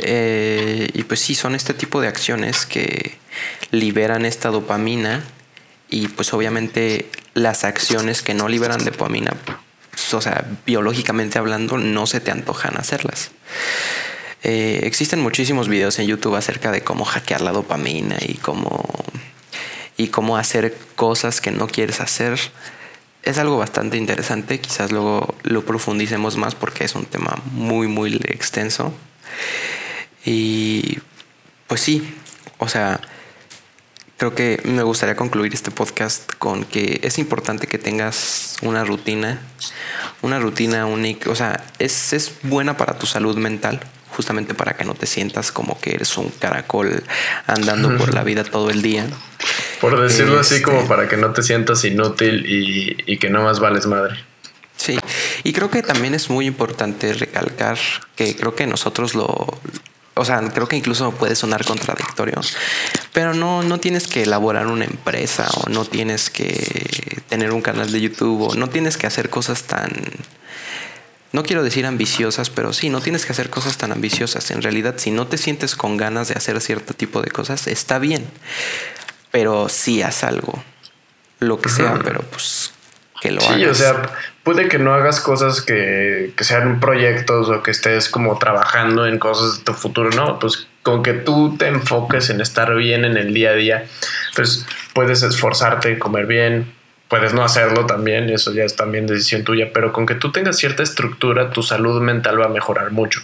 Eh, 0.00 0.88
y 0.92 1.04
pues 1.04 1.20
sí, 1.20 1.36
son 1.36 1.54
este 1.54 1.72
tipo 1.72 2.00
de 2.00 2.08
acciones 2.08 2.66
que 2.66 3.16
liberan 3.70 4.24
esta 4.24 4.48
dopamina 4.48 5.22
y 5.88 6.08
pues 6.08 6.34
obviamente 6.34 7.08
las 7.34 7.62
acciones 7.62 8.22
que 8.22 8.34
no 8.34 8.48
liberan 8.48 8.84
dopamina, 8.84 9.32
pues, 9.92 10.14
o 10.14 10.20
sea, 10.20 10.44
biológicamente 10.66 11.38
hablando, 11.38 11.78
no 11.78 12.08
se 12.08 12.18
te 12.18 12.32
antojan 12.32 12.76
hacerlas. 12.76 13.30
Eh, 14.42 14.80
existen 14.82 15.20
muchísimos 15.20 15.68
videos 15.68 16.00
en 16.00 16.08
YouTube 16.08 16.34
acerca 16.34 16.72
de 16.72 16.82
cómo 16.82 17.04
hackear 17.04 17.40
la 17.40 17.52
dopamina 17.52 18.16
y 18.20 18.34
cómo, 18.34 18.82
y 19.96 20.08
cómo 20.08 20.38
hacer 20.38 20.76
cosas 20.96 21.40
que 21.40 21.52
no 21.52 21.68
quieres 21.68 22.00
hacer. 22.00 22.40
Es 23.24 23.38
algo 23.38 23.56
bastante 23.56 23.96
interesante, 23.96 24.60
quizás 24.60 24.92
luego 24.92 25.34
lo 25.42 25.64
profundicemos 25.64 26.36
más 26.36 26.54
porque 26.54 26.84
es 26.84 26.94
un 26.94 27.06
tema 27.06 27.38
muy, 27.52 27.88
muy 27.88 28.16
extenso. 28.26 28.92
Y 30.24 30.98
pues 31.66 31.80
sí, 31.80 32.14
o 32.58 32.68
sea, 32.68 33.00
creo 34.16 34.34
que 34.34 34.60
me 34.64 34.82
gustaría 34.82 35.16
concluir 35.16 35.52
este 35.54 35.70
podcast 35.70 36.32
con 36.38 36.64
que 36.64 37.00
es 37.02 37.18
importante 37.18 37.66
que 37.66 37.78
tengas 37.78 38.56
una 38.62 38.84
rutina, 38.84 39.40
una 40.22 40.38
rutina 40.38 40.86
única, 40.86 41.30
o 41.30 41.34
sea, 41.34 41.64
es, 41.78 42.12
es 42.12 42.32
buena 42.42 42.76
para 42.76 42.98
tu 42.98 43.06
salud 43.06 43.36
mental, 43.36 43.80
justamente 44.16 44.54
para 44.54 44.74
que 44.74 44.84
no 44.84 44.94
te 44.94 45.06
sientas 45.06 45.52
como 45.52 45.78
que 45.80 45.94
eres 45.94 46.16
un 46.16 46.30
caracol 46.30 47.02
andando 47.46 47.96
por 47.96 48.14
la 48.14 48.22
vida 48.24 48.44
todo 48.44 48.70
el 48.70 48.82
día. 48.82 49.06
Por 49.80 50.00
decirlo 50.00 50.40
así, 50.40 50.62
como 50.62 50.78
este 50.78 50.88
para 50.88 51.08
que 51.08 51.16
no 51.16 51.32
te 51.32 51.42
sientas 51.42 51.84
inútil 51.84 52.46
y, 52.46 52.96
y 53.06 53.18
que 53.18 53.30
no 53.30 53.42
más 53.42 53.60
vales 53.60 53.86
madre. 53.86 54.16
Sí, 54.76 54.98
y 55.44 55.52
creo 55.52 55.70
que 55.70 55.82
también 55.82 56.14
es 56.14 56.30
muy 56.30 56.46
importante 56.46 57.12
recalcar 57.12 57.78
que 58.16 58.34
creo 58.36 58.54
que 58.54 58.66
nosotros 58.66 59.14
lo, 59.14 59.58
o 60.14 60.24
sea, 60.24 60.40
creo 60.52 60.68
que 60.68 60.76
incluso 60.76 61.10
puede 61.12 61.34
sonar 61.34 61.64
contradictorio, 61.64 62.40
pero 63.12 63.34
no, 63.34 63.62
no 63.62 63.80
tienes 63.80 64.06
que 64.06 64.22
elaborar 64.22 64.66
una 64.68 64.84
empresa 64.84 65.48
o 65.56 65.68
no 65.70 65.84
tienes 65.84 66.30
que 66.30 67.22
tener 67.28 67.52
un 67.52 67.62
canal 67.62 67.90
de 67.90 68.00
YouTube 68.00 68.50
o 68.50 68.54
no 68.54 68.68
tienes 68.68 68.96
que 68.96 69.08
hacer 69.08 69.28
cosas 69.28 69.64
tan, 69.64 69.90
no 71.32 71.42
quiero 71.42 71.64
decir 71.64 71.84
ambiciosas, 71.84 72.48
pero 72.48 72.72
sí, 72.72 72.90
no 72.90 73.00
tienes 73.00 73.26
que 73.26 73.32
hacer 73.32 73.50
cosas 73.50 73.76
tan 73.76 73.90
ambiciosas. 73.90 74.52
En 74.52 74.62
realidad, 74.62 74.94
si 74.98 75.10
no 75.10 75.26
te 75.26 75.36
sientes 75.36 75.74
con 75.74 75.96
ganas 75.96 76.28
de 76.28 76.34
hacer 76.34 76.60
cierto 76.60 76.94
tipo 76.94 77.20
de 77.20 77.32
cosas, 77.32 77.66
está 77.66 77.98
bien, 77.98 78.24
pero 79.34 79.68
sí 79.68 80.00
haz 80.00 80.22
algo, 80.22 80.62
lo 81.40 81.60
que 81.60 81.68
sea, 81.68 81.98
pero 82.04 82.20
pues 82.20 82.72
que 83.20 83.32
lo 83.32 83.40
sí, 83.40 83.64
o 83.64 83.74
sea, 83.74 84.12
puede 84.44 84.68
que 84.68 84.78
no 84.78 84.94
hagas 84.94 85.18
cosas 85.18 85.60
que, 85.60 86.32
sean 86.38 86.78
proyectos 86.78 87.48
o 87.48 87.60
que 87.60 87.72
estés 87.72 88.08
como 88.08 88.38
trabajando 88.38 89.08
en 89.08 89.18
cosas 89.18 89.58
de 89.58 89.64
tu 89.64 89.72
futuro, 89.72 90.10
¿no? 90.10 90.38
Pues 90.38 90.68
con 90.84 91.02
que 91.02 91.14
tú 91.14 91.56
te 91.58 91.66
enfoques 91.66 92.30
en 92.30 92.40
estar 92.40 92.72
bien 92.76 93.04
en 93.04 93.16
el 93.16 93.34
día 93.34 93.50
a 93.50 93.54
día, 93.54 93.86
pues 94.36 94.64
puedes 94.92 95.24
esforzarte, 95.24 95.98
comer 95.98 96.26
bien, 96.26 96.72
puedes 97.08 97.34
no 97.34 97.42
hacerlo 97.42 97.86
también, 97.86 98.30
eso 98.30 98.52
ya 98.52 98.62
es 98.62 98.76
también 98.76 99.08
decisión 99.08 99.42
tuya, 99.42 99.72
pero 99.74 99.92
con 99.92 100.06
que 100.06 100.14
tú 100.14 100.30
tengas 100.30 100.58
cierta 100.58 100.84
estructura, 100.84 101.50
tu 101.50 101.64
salud 101.64 102.00
mental 102.00 102.40
va 102.40 102.44
a 102.44 102.50
mejorar 102.50 102.92
mucho. 102.92 103.20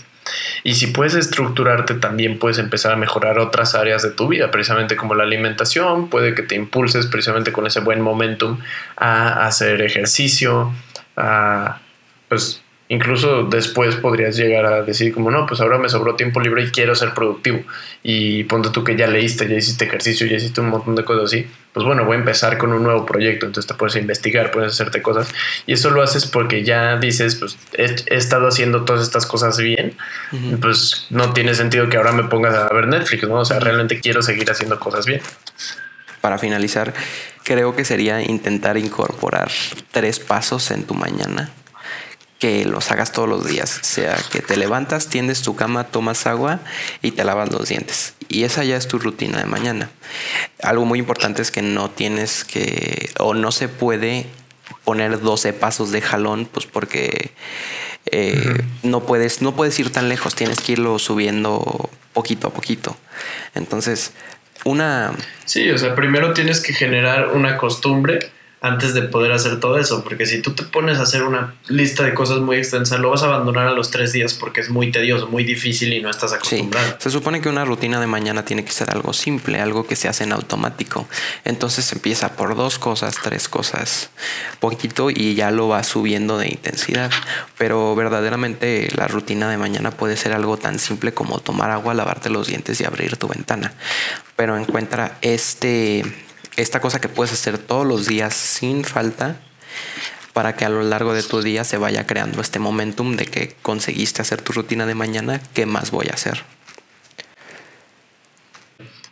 Y 0.62 0.74
si 0.74 0.88
puedes 0.88 1.14
estructurarte, 1.14 1.94
también 1.94 2.38
puedes 2.38 2.58
empezar 2.58 2.92
a 2.92 2.96
mejorar 2.96 3.38
otras 3.38 3.74
áreas 3.74 4.02
de 4.02 4.10
tu 4.10 4.28
vida, 4.28 4.50
precisamente 4.50 4.96
como 4.96 5.14
la 5.14 5.24
alimentación, 5.24 6.08
puede 6.08 6.34
que 6.34 6.42
te 6.42 6.54
impulses 6.54 7.06
precisamente 7.06 7.52
con 7.52 7.66
ese 7.66 7.80
buen 7.80 8.00
momentum 8.00 8.58
a 8.96 9.46
hacer 9.46 9.82
ejercicio, 9.82 10.72
a, 11.16 11.80
pues, 12.28 12.62
incluso 12.88 13.44
después 13.44 13.96
podrías 13.96 14.36
llegar 14.36 14.66
a 14.66 14.82
decir 14.82 15.14
como, 15.14 15.30
no, 15.30 15.46
pues 15.46 15.60
ahora 15.60 15.78
me 15.78 15.88
sobró 15.88 16.16
tiempo 16.16 16.40
libre 16.40 16.64
y 16.64 16.70
quiero 16.70 16.94
ser 16.94 17.14
productivo. 17.14 17.62
Y 18.02 18.44
ponte 18.44 18.70
tú 18.70 18.84
que 18.84 18.96
ya 18.96 19.06
leíste, 19.06 19.48
ya 19.48 19.56
hiciste 19.56 19.84
ejercicio, 19.84 20.26
ya 20.26 20.36
hiciste 20.36 20.60
un 20.60 20.70
montón 20.70 20.96
de 20.96 21.04
cosas 21.04 21.24
así. 21.24 21.46
Pues 21.72 21.86
bueno, 21.86 22.04
voy 22.04 22.16
a 22.16 22.18
empezar 22.18 22.58
con 22.58 22.72
un 22.72 22.82
nuevo 22.82 23.06
proyecto. 23.06 23.46
Entonces 23.46 23.68
te 23.68 23.74
puedes 23.74 23.96
investigar, 23.96 24.50
puedes 24.50 24.72
hacerte 24.72 25.02
cosas. 25.02 25.32
Y 25.66 25.74
eso 25.74 25.90
lo 25.90 26.02
haces 26.02 26.26
porque 26.26 26.64
ya 26.64 26.96
dices, 26.96 27.36
pues 27.36 27.56
he, 27.74 27.94
estado 28.14 28.48
haciendo 28.48 28.84
todas 28.84 29.02
estas 29.02 29.26
cosas 29.26 29.58
bien. 29.58 29.96
Pues 30.60 31.06
no 31.10 31.32
tiene 31.32 31.54
sentido 31.54 31.88
que 31.88 31.96
ahora 31.96 32.12
me 32.12 32.24
pongas 32.24 32.54
a 32.54 32.68
ver 32.74 32.88
Netflix, 32.88 33.28
¿no? 33.28 33.34
O 33.36 33.44
sea, 33.44 33.60
realmente 33.60 34.00
quiero 34.00 34.22
seguir 34.22 34.50
haciendo 34.50 34.80
cosas 34.80 35.06
bien. 35.06 35.20
Para 36.20 36.38
finalizar, 36.38 36.92
creo 37.44 37.76
que 37.76 37.84
sería 37.84 38.20
intentar 38.20 38.76
incorporar 38.76 39.50
tres 39.92 40.18
pasos 40.18 40.70
en 40.70 40.84
tu 40.84 40.94
mañana 40.94 41.50
que 42.40 42.64
los 42.64 42.90
hagas 42.90 43.12
todos 43.12 43.28
los 43.28 43.46
días. 43.46 43.78
O 43.82 43.84
sea, 43.84 44.16
que 44.32 44.40
te 44.40 44.56
levantas, 44.56 45.08
tiendes 45.08 45.42
tu 45.42 45.54
cama, 45.54 45.84
tomas 45.84 46.26
agua 46.26 46.60
y 47.02 47.12
te 47.12 47.22
lavas 47.22 47.52
los 47.52 47.68
dientes. 47.68 48.14
Y 48.28 48.44
esa 48.44 48.64
ya 48.64 48.76
es 48.76 48.88
tu 48.88 48.98
rutina 48.98 49.38
de 49.38 49.44
mañana. 49.44 49.90
Algo 50.62 50.86
muy 50.86 50.98
importante 50.98 51.42
es 51.42 51.50
que 51.50 51.62
no 51.62 51.90
tienes 51.90 52.44
que, 52.44 53.10
o 53.18 53.34
no 53.34 53.52
se 53.52 53.68
puede 53.68 54.26
poner 54.84 55.20
12 55.20 55.52
pasos 55.52 55.92
de 55.92 56.00
jalón, 56.00 56.48
pues 56.50 56.64
porque 56.64 57.32
eh, 58.06 58.62
no, 58.82 59.00
puedes, 59.00 59.42
no 59.42 59.54
puedes 59.54 59.78
ir 59.78 59.92
tan 59.92 60.08
lejos, 60.08 60.34
tienes 60.34 60.60
que 60.60 60.72
irlo 60.72 60.98
subiendo 60.98 61.90
poquito 62.14 62.48
a 62.48 62.54
poquito. 62.54 62.96
Entonces, 63.54 64.12
una... 64.64 65.12
Sí, 65.44 65.70
o 65.70 65.76
sea, 65.76 65.94
primero 65.94 66.32
tienes 66.32 66.60
que 66.60 66.72
generar 66.72 67.28
una 67.28 67.58
costumbre 67.58 68.30
antes 68.62 68.92
de 68.92 69.02
poder 69.02 69.32
hacer 69.32 69.58
todo 69.58 69.78
eso, 69.78 70.04
porque 70.04 70.26
si 70.26 70.42
tú 70.42 70.52
te 70.52 70.64
pones 70.64 70.98
a 70.98 71.02
hacer 71.02 71.22
una 71.22 71.54
lista 71.68 72.04
de 72.04 72.12
cosas 72.12 72.40
muy 72.40 72.58
extensa, 72.58 72.98
lo 72.98 73.10
vas 73.10 73.22
a 73.22 73.26
abandonar 73.26 73.66
a 73.66 73.72
los 73.72 73.90
tres 73.90 74.12
días 74.12 74.34
porque 74.34 74.60
es 74.60 74.68
muy 74.68 74.90
tedioso, 74.90 75.28
muy 75.28 75.44
difícil 75.44 75.92
y 75.94 76.02
no 76.02 76.10
estás 76.10 76.34
acostumbrado. 76.34 76.96
se 76.98 77.10
supone 77.10 77.40
que 77.40 77.48
una 77.48 77.64
rutina 77.64 78.00
de 78.00 78.06
mañana 78.06 78.44
tiene 78.44 78.62
que 78.64 78.72
ser 78.72 78.90
algo 78.90 79.14
simple, 79.14 79.60
algo 79.60 79.86
que 79.86 79.96
se 79.96 80.08
hace 80.08 80.24
en 80.24 80.32
automático. 80.32 81.08
Entonces 81.44 81.90
empieza 81.92 82.36
por 82.36 82.54
dos 82.54 82.78
cosas, 82.78 83.16
tres 83.22 83.48
cosas, 83.48 84.10
poquito 84.60 85.08
y 85.08 85.34
ya 85.34 85.50
lo 85.50 85.68
va 85.68 85.82
subiendo 85.82 86.36
de 86.36 86.48
intensidad. 86.48 87.10
Pero 87.56 87.94
verdaderamente 87.94 88.88
la 88.94 89.08
rutina 89.08 89.48
de 89.48 89.56
mañana 89.56 89.90
puede 89.90 90.18
ser 90.18 90.32
algo 90.32 90.58
tan 90.58 90.78
simple 90.78 91.14
como 91.14 91.38
tomar 91.38 91.70
agua, 91.70 91.94
lavarte 91.94 92.28
los 92.28 92.48
dientes 92.48 92.78
y 92.82 92.84
abrir 92.84 93.16
tu 93.16 93.26
ventana. 93.26 93.72
Pero 94.36 94.58
encuentra 94.58 95.16
este 95.22 96.04
esta 96.60 96.80
cosa 96.80 97.00
que 97.00 97.08
puedes 97.08 97.32
hacer 97.32 97.58
todos 97.58 97.86
los 97.86 98.06
días 98.06 98.34
sin 98.34 98.84
falta 98.84 99.40
para 100.32 100.54
que 100.54 100.64
a 100.64 100.68
lo 100.68 100.82
largo 100.82 101.12
de 101.12 101.22
tu 101.22 101.42
día 101.42 101.64
se 101.64 101.76
vaya 101.76 102.06
creando 102.06 102.40
este 102.40 102.58
momentum 102.58 103.16
de 103.16 103.26
que 103.26 103.56
conseguiste 103.62 104.22
hacer 104.22 104.40
tu 104.42 104.52
rutina 104.52 104.86
de 104.86 104.94
mañana, 104.94 105.40
¿qué 105.54 105.66
más 105.66 105.90
voy 105.90 106.06
a 106.08 106.14
hacer? 106.14 106.42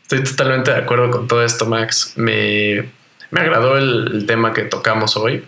Estoy 0.03 0.25
totalmente 0.25 0.71
de 0.71 0.79
acuerdo 0.79 1.11
con 1.11 1.29
todo 1.29 1.45
esto, 1.45 1.67
Max. 1.67 2.15
Me, 2.17 2.89
agradó 3.31 3.77
el, 3.77 4.25
tema 4.27 4.55
que 4.55 4.63
tocamos 4.63 5.17
hoy. 5.19 5.45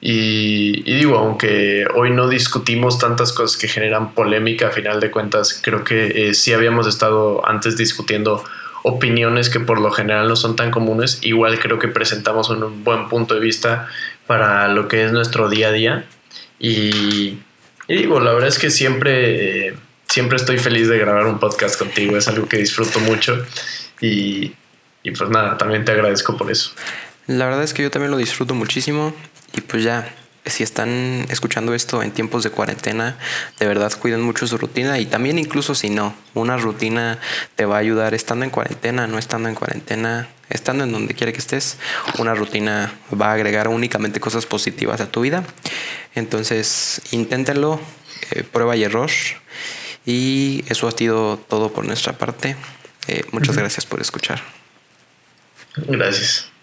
Y, 0.00 0.82
digo, 0.82 1.16
aunque 1.16 1.86
hoy 1.94 2.10
no 2.10 2.28
discutimos 2.28 2.98
tantas 2.98 3.32
cosas 3.32 3.56
que 3.58 3.66
generan 3.66 4.12
polémica, 4.12 4.68
a 4.68 4.70
final 4.70 5.00
de 5.00 5.10
cuentas, 5.10 5.58
creo 5.62 5.84
que 5.84 6.28
eh, 6.28 6.34
sí 6.34 6.52
habíamos 6.52 6.86
estado 6.86 7.48
antes 7.48 7.78
discutiendo 7.78 8.44
opiniones 8.86 9.48
que 9.48 9.60
por 9.60 9.80
lo 9.80 9.90
general 9.90 10.28
no 10.28 10.36
son 10.36 10.56
tan 10.56 10.70
comunes, 10.70 11.18
igual 11.22 11.58
creo 11.58 11.78
que 11.78 11.88
presentamos 11.88 12.50
un 12.50 12.84
buen 12.84 13.08
punto 13.08 13.34
de 13.34 13.40
vista 13.40 13.88
para 14.26 14.68
lo 14.68 14.88
que 14.88 15.06
es 15.06 15.12
nuestro 15.12 15.48
día 15.48 15.68
a 15.68 15.72
día. 15.72 16.04
Y, 16.58 17.38
digo, 17.88 18.20
la 18.20 18.34
verdad 18.34 18.48
es 18.48 18.58
que 18.58 18.70
siempre, 18.70 19.74
siempre 20.06 20.36
estoy 20.36 20.58
feliz 20.58 20.88
de 20.88 20.98
grabar 20.98 21.26
un 21.26 21.38
podcast 21.38 21.78
contigo, 21.78 22.18
es 22.18 22.28
algo 22.28 22.46
que 22.46 22.58
disfruto 22.58 23.00
mucho 23.00 23.42
y, 24.02 24.52
y 25.02 25.10
pues 25.12 25.30
nada, 25.30 25.56
también 25.56 25.86
te 25.86 25.92
agradezco 25.92 26.36
por 26.36 26.50
eso. 26.50 26.72
La 27.26 27.46
verdad 27.46 27.62
es 27.62 27.72
que 27.72 27.82
yo 27.82 27.90
también 27.90 28.10
lo 28.10 28.18
disfruto 28.18 28.54
muchísimo 28.54 29.14
y 29.56 29.62
pues 29.62 29.82
ya 29.82 30.14
si 30.46 30.62
están 30.62 31.26
escuchando 31.30 31.74
esto 31.74 32.02
en 32.02 32.10
tiempos 32.10 32.44
de 32.44 32.50
cuarentena, 32.50 33.16
de 33.58 33.66
verdad 33.66 33.92
cuiden 33.98 34.20
mucho 34.20 34.46
su 34.46 34.58
rutina 34.58 34.98
y 34.98 35.06
también 35.06 35.38
incluso 35.38 35.74
si 35.74 35.90
no, 35.90 36.14
una 36.34 36.56
rutina 36.58 37.18
te 37.56 37.64
va 37.64 37.76
a 37.76 37.78
ayudar 37.78 38.14
estando 38.14 38.44
en 38.44 38.50
cuarentena, 38.50 39.06
no 39.06 39.18
estando 39.18 39.48
en 39.48 39.54
cuarentena, 39.54 40.28
estando 40.50 40.84
en 40.84 40.92
donde 40.92 41.14
quiera 41.14 41.32
que 41.32 41.38
estés, 41.38 41.78
una 42.18 42.34
rutina 42.34 42.92
va 43.20 43.30
a 43.30 43.32
agregar 43.32 43.68
únicamente 43.68 44.20
cosas 44.20 44.44
positivas 44.44 45.00
a 45.00 45.10
tu 45.10 45.22
vida. 45.22 45.44
Entonces, 46.14 47.00
inténtenlo, 47.10 47.80
eh, 48.30 48.44
prueba 48.44 48.76
y 48.76 48.84
error. 48.84 49.10
Y 50.06 50.64
eso 50.68 50.86
ha 50.86 50.92
sido 50.92 51.38
todo 51.48 51.72
por 51.72 51.86
nuestra 51.86 52.12
parte. 52.12 52.56
Eh, 53.08 53.24
muchas 53.32 53.56
gracias 53.56 53.86
por 53.86 54.00
escuchar. 54.00 54.42
Gracias. 55.76 56.53